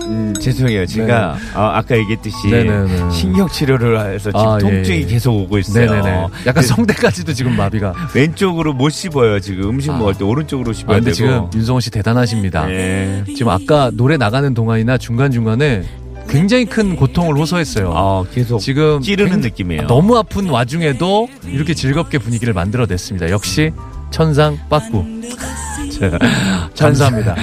음, 0.07 0.35
죄송해요. 0.41 0.87
제가 0.87 1.37
아, 1.55 1.79
아까 1.79 1.97
얘기했듯이 1.97 2.37
네네네. 2.49 3.11
신경 3.11 3.49
치료를 3.49 3.99
해서 4.15 4.31
지금 4.31 4.41
아, 4.41 4.57
예, 4.57 4.61
통증이 4.61 5.03
예. 5.03 5.07
계속 5.07 5.35
오고 5.35 5.59
있어요. 5.59 5.91
네네네. 5.91 6.11
약간 6.47 6.55
그 6.55 6.63
성대까지도 6.63 7.33
지금 7.33 7.57
마비가. 7.57 7.95
왼쪽으로 8.15 8.73
못 8.75 8.91
씹어요. 8.91 9.41
지금 9.41 9.71
음식 9.71 9.91
아. 9.91 9.97
먹을 9.97 10.15
때 10.15 10.25
오른쪽으로 10.25 10.71
아, 10.71 10.75
씹어야 10.75 10.97
근데 10.99 11.13
되고. 11.13 11.15
지금 11.15 11.51
윤성호 11.55 11.81
씨 11.81 11.91
대단하십니다. 11.91 12.71
예. 12.71 13.25
지금 13.29 13.49
아까 13.49 13.91
노래 13.93 14.17
나가는 14.17 14.53
동안이나 14.53 14.99
중간 14.99 15.31
중간에 15.31 15.83
굉장히 16.29 16.65
큰 16.65 16.97
고통을 16.97 17.37
호소했어요. 17.37 17.93
아, 17.95 18.25
계속 18.33 18.59
지금 18.59 19.01
찌르는 19.01 19.33
굉- 19.33 19.41
느낌이에요. 19.43 19.87
너무 19.87 20.17
아픈 20.17 20.49
와중에도 20.49 21.29
이렇게 21.47 21.75
즐겁게 21.75 22.19
분위기를 22.19 22.53
만들어냈습니다. 22.55 23.31
역시 23.31 23.73
천상 24.11 24.59
빠꾸. 24.69 25.05
감사합니다. 26.77 27.37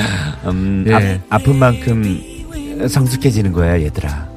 음, 0.46 0.86
예. 0.88 1.22
아, 1.30 1.38
픈 1.38 1.58
만큼 1.58 2.20
성숙해지는 2.88 3.52
거야, 3.52 3.80
얘들아. 3.82 4.30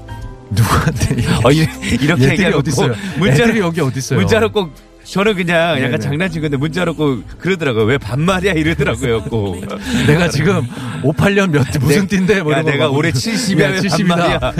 누구한테 0.51 1.17
어, 1.43 1.51
이, 1.51 1.67
이렇게 2.01 2.31
얘기하고 2.31 2.59
어디 2.59 2.71
있어요? 2.71 2.95
문자로 3.19 3.43
애들이 3.51 3.59
여기 3.61 3.81
어디 3.81 3.99
있어요? 3.99 4.19
문자로 4.21 4.53
꼭 4.53 4.71
저는 5.05 5.35
그냥 5.35 5.77
약간 5.79 5.91
네네. 5.93 5.99
장난친 5.99 6.41
건데 6.43 6.57
문자로 6.57 6.95
꼭 6.95 7.23
그러더라고요. 7.39 7.85
왜 7.85 7.99
반말이야 7.99 8.53
이러더라고요. 8.53 9.23
꼭. 9.25 9.61
내가 10.07 10.29
지금 10.29 10.67
58년 11.03 11.51
몇 11.51 11.67
무슨 11.81 12.07
띠인데 12.07 12.43
뭐 12.43 12.53
야, 12.53 12.63
내가 12.63 12.87
막 12.87 12.95
올해 12.95 13.11
물어- 13.11 13.15
70이야. 13.15 13.61
야, 13.63 13.69
왜 13.71 13.81
70이다. 13.81 14.09
반말이야. 14.09 14.53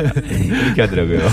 이렇게 0.67 0.83
하더라고요. 0.83 1.31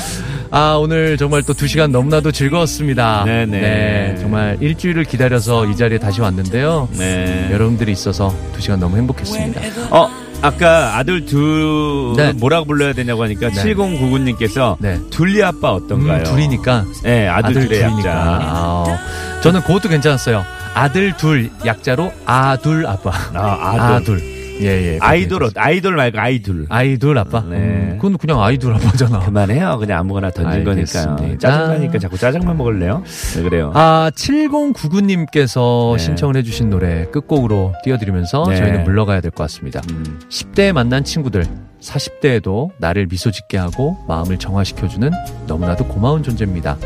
아, 0.52 0.78
오늘 0.80 1.18
정말 1.18 1.44
또두 1.44 1.68
시간 1.68 1.92
너무나도 1.92 2.32
즐거웠습니다. 2.32 3.24
네네. 3.26 4.16
정말 4.20 4.58
일주일을 4.62 5.04
기다려서 5.06 5.66
이 5.66 5.76
자리에 5.76 5.98
다시 5.98 6.22
왔는데요. 6.22 6.88
네. 6.98 7.50
여러분들이 7.52 7.92
있어서 7.94 8.34
두 8.54 8.62
시간 8.62 8.80
너무 8.80 8.96
행복했습니다. 8.98 9.62
어, 9.90 10.10
아까 10.42 10.98
아들 10.98 11.26
둘 11.26 12.14
네. 12.18 12.34
뭐라고 12.34 12.66
불러야 12.66 12.94
되냐고 12.94 13.24
하니까 13.24 13.50
네. 13.50 13.64
7099님께서 13.64 14.76
네. 14.80 15.00
둘리 15.10 15.44
아빠 15.44 15.72
어떤가요? 15.72 16.20
음, 16.20 16.24
둘이니까 16.24 16.86
네, 17.04 17.28
아들, 17.28 17.50
아들 17.52 17.68
둘의. 17.68 17.82
약자. 17.82 18.12
아, 18.12 18.84
어. 18.88 18.98
저는 19.42 19.62
그것도 19.62 19.90
괜찮았어요. 19.90 20.44
아들 20.74 21.16
둘 21.18 21.50
약자로 21.66 22.12
아둘 22.26 22.88
아빠. 22.88 23.12
아, 23.34 23.72
아들. 23.76 24.16
아둘. 24.16 24.41
예, 24.62 24.94
예. 24.94 24.98
아이돌, 25.02 25.44
어- 25.44 25.50
아이돌 25.56 25.96
말고 25.96 26.20
아이돌. 26.20 26.66
아이돌 26.70 27.18
아빠. 27.18 27.42
네. 27.42 27.56
음, 27.58 27.98
그건 28.02 28.18
그냥 28.18 28.42
아이돌 28.42 28.74
아빠잖아. 28.76 29.20
그만해요. 29.20 29.78
그냥 29.80 30.00
아무거나 30.00 30.30
던진 30.32 30.68
알겠습니다. 30.70 31.16
거니까요. 31.16 31.38
짜증나니까 31.38 32.00
자꾸 32.00 32.18
짜장면 32.18 32.58
먹을래요? 32.58 33.04
왜 33.38 33.44
그래요? 33.44 33.72
아, 33.74 34.12
7099님께서 34.16 35.94
네. 35.98 36.04
신청을 36.04 36.36
해주신 36.38 36.70
노래 36.70 37.06
끝곡으로 37.12 37.74
띄워드리면서 37.84 38.46
네. 38.50 38.56
저희는 38.58 38.84
물러가야 38.84 39.22
될 39.22 39.32
것 39.32 39.44
같습니다. 39.44 39.82
음. 39.92 40.20
10대에 40.30 40.74
만난 40.74 41.04
친구들, 41.04 41.46
40대에도 41.82 42.70
나를 42.80 43.08
미소 43.08 43.32
짓게 43.32 43.58
하고 43.58 43.98
마음을 44.08 44.38
정화시켜주는 44.38 45.10
너무나도 45.48 45.86
고마운 45.88 46.22
존재입니다. 46.22 46.78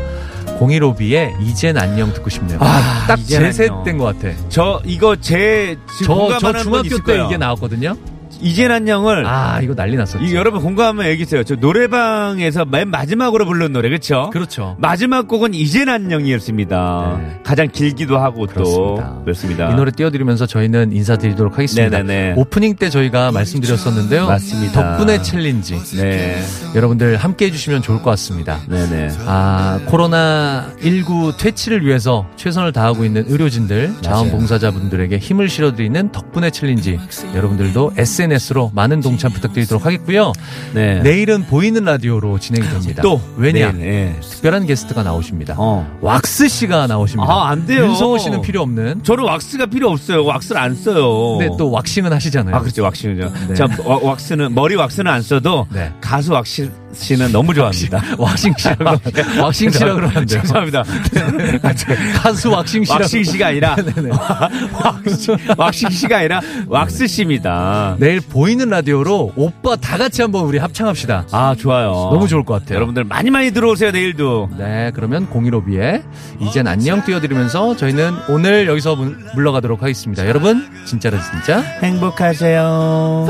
015B의 0.58 1.40
이젠 1.42 1.76
안녕 1.76 2.12
듣고 2.12 2.30
싶네요. 2.30 2.58
아, 2.60 3.04
딱 3.06 3.18
이젠 3.20 3.40
제셋 3.42 3.70
안녕. 3.70 3.84
된것 3.84 4.20
같아. 4.20 4.34
저 4.48 4.80
이거 4.84 5.16
제 5.16 5.76
지금 5.98 6.28
저, 6.40 6.52
중학교 6.52 6.98
때. 7.04 7.24
이게 7.24 7.36
나왔거든요. 7.36 7.96
이젠 8.40 8.70
안녕을 8.70 9.26
아, 9.26 9.60
이거 9.62 9.74
난리 9.74 9.96
났었지. 9.96 10.24
이 10.24 10.34
여러분 10.34 10.60
공감하면 10.60 11.06
얘기했어요. 11.12 11.42
저 11.44 11.54
노래방에서 11.54 12.64
맨 12.64 12.90
마지막으로 12.90 13.46
부른 13.46 13.72
노래 13.72 13.88
그렇죠? 13.88 14.30
그렇죠. 14.32 14.76
마지막 14.78 15.26
곡은 15.28 15.54
이젠 15.54 15.88
안녕이었습니다. 15.88 17.18
네. 17.20 17.40
가장 17.44 17.68
길기도 17.68 18.18
하고 18.18 18.46
그렇습니다. 18.46 19.14
또 19.16 19.22
그렇습니다. 19.22 19.70
이 19.70 19.74
노래 19.74 19.90
띄워드리면서 19.90 20.46
저희는 20.46 20.92
인사드리도록 20.92 21.54
하겠습니다. 21.54 21.98
네네네. 22.02 22.34
오프닝 22.36 22.76
때 22.76 22.90
저희가 22.90 23.32
말씀드렸었는데요. 23.32 24.26
맞습니다. 24.26 24.96
덕분에 24.96 25.22
챌린지. 25.22 25.80
네, 25.96 26.42
여러분들 26.74 27.16
함께 27.16 27.46
해주시면 27.46 27.82
좋을 27.82 28.02
것 28.02 28.10
같습니다. 28.10 28.60
네네. 28.68 29.10
아, 29.26 29.80
코로나 29.86 30.70
19 30.82 31.36
퇴치를 31.38 31.84
위해서 31.86 32.26
최선을 32.36 32.72
다하고 32.72 33.04
있는 33.04 33.24
의료진들, 33.26 33.94
자원봉사자분들에게 34.02 35.18
힘을 35.18 35.48
실어드리는 35.48 36.12
덕분에 36.12 36.50
챌린지. 36.50 36.98
여러분들도 37.34 37.92
SNS 37.96 38.25
로 38.50 38.70
많은 38.74 39.00
동참 39.00 39.32
부탁드리도록 39.32 39.84
하겠고요. 39.86 40.32
네. 40.74 41.00
내일은 41.00 41.46
보이는 41.46 41.84
라디오로 41.84 42.38
진행이 42.38 42.68
됩니다. 42.68 43.02
또 43.02 43.20
왜냐? 43.36 43.72
내일, 43.72 43.78
네. 44.14 44.20
특별한 44.20 44.66
게스트가 44.66 45.02
나오십니다. 45.02 45.54
어. 45.58 45.86
왁스 46.00 46.48
씨가 46.48 46.86
나오십니다. 46.86 47.32
아, 47.32 47.48
안 47.50 47.66
돼요. 47.66 47.84
윤성호 47.86 48.18
씨는 48.18 48.42
필요 48.42 48.62
없는. 48.62 49.02
저는 49.02 49.24
왁스가 49.24 49.66
필요 49.66 49.90
없어요. 49.90 50.24
왁스를 50.24 50.60
안 50.60 50.74
써요. 50.74 51.38
근데 51.38 51.54
또 51.58 51.70
왁싱은 51.70 52.12
하시잖아요. 52.12 52.54
아, 52.56 52.60
그렇죠. 52.60 52.82
왁싱은요. 52.82 53.32
네. 53.48 53.54
자, 53.54 53.66
와- 53.84 53.98
왁스는, 54.02 54.54
머리 54.54 54.74
왁스는 54.76 55.10
안 55.10 55.22
써도 55.22 55.66
네. 55.72 55.92
가수 56.00 56.32
왁스 56.32 56.70
씨는 56.96 57.32
너무 57.32 57.54
좋아합니다. 57.54 58.02
왁싱 58.18 58.54
씨라고 58.58 58.84
왁싱 59.40 59.70
씨라고 59.70 60.08
돼요. 60.08 60.24
죄송합니다. 60.26 60.84
가수 62.22 62.50
왁싱 62.50 62.84
씨라고. 62.84 63.02
왁싱 63.02 63.24
씨가 63.24 63.46
아니라 63.48 63.76
왁시, 64.82 65.30
왁싱 65.56 65.90
씨가 65.90 66.18
아니라 66.18 66.40
왁스 66.66 67.06
씨입니다. 67.06 67.96
내일 67.98 68.20
보이는 68.20 68.68
라디오로 68.68 69.32
오빠 69.36 69.76
다 69.76 69.96
같이 69.98 70.22
한번 70.22 70.44
우리 70.44 70.58
합창합시다. 70.58 71.26
아 71.32 71.54
좋아요. 71.58 71.90
너무 72.12 72.28
좋을 72.28 72.44
것 72.44 72.54
같아요. 72.60 72.76
여러분들 72.76 73.04
많이 73.04 73.30
많이 73.30 73.50
들어오세요 73.50 73.90
내일도. 73.90 74.48
네, 74.58 74.90
그러면 74.94 75.28
015B의 75.30 76.02
이젠 76.40 76.66
안녕 76.66 77.04
띄워드리면서 77.04 77.76
저희는 77.76 78.12
오늘 78.28 78.66
여기서 78.66 78.96
물- 78.96 79.16
물러가도록 79.34 79.82
하겠습니다. 79.82 80.26
여러분, 80.26 80.68
진짜로 80.86 81.18
진짜. 81.20 81.60
행복하세요. 81.82 83.26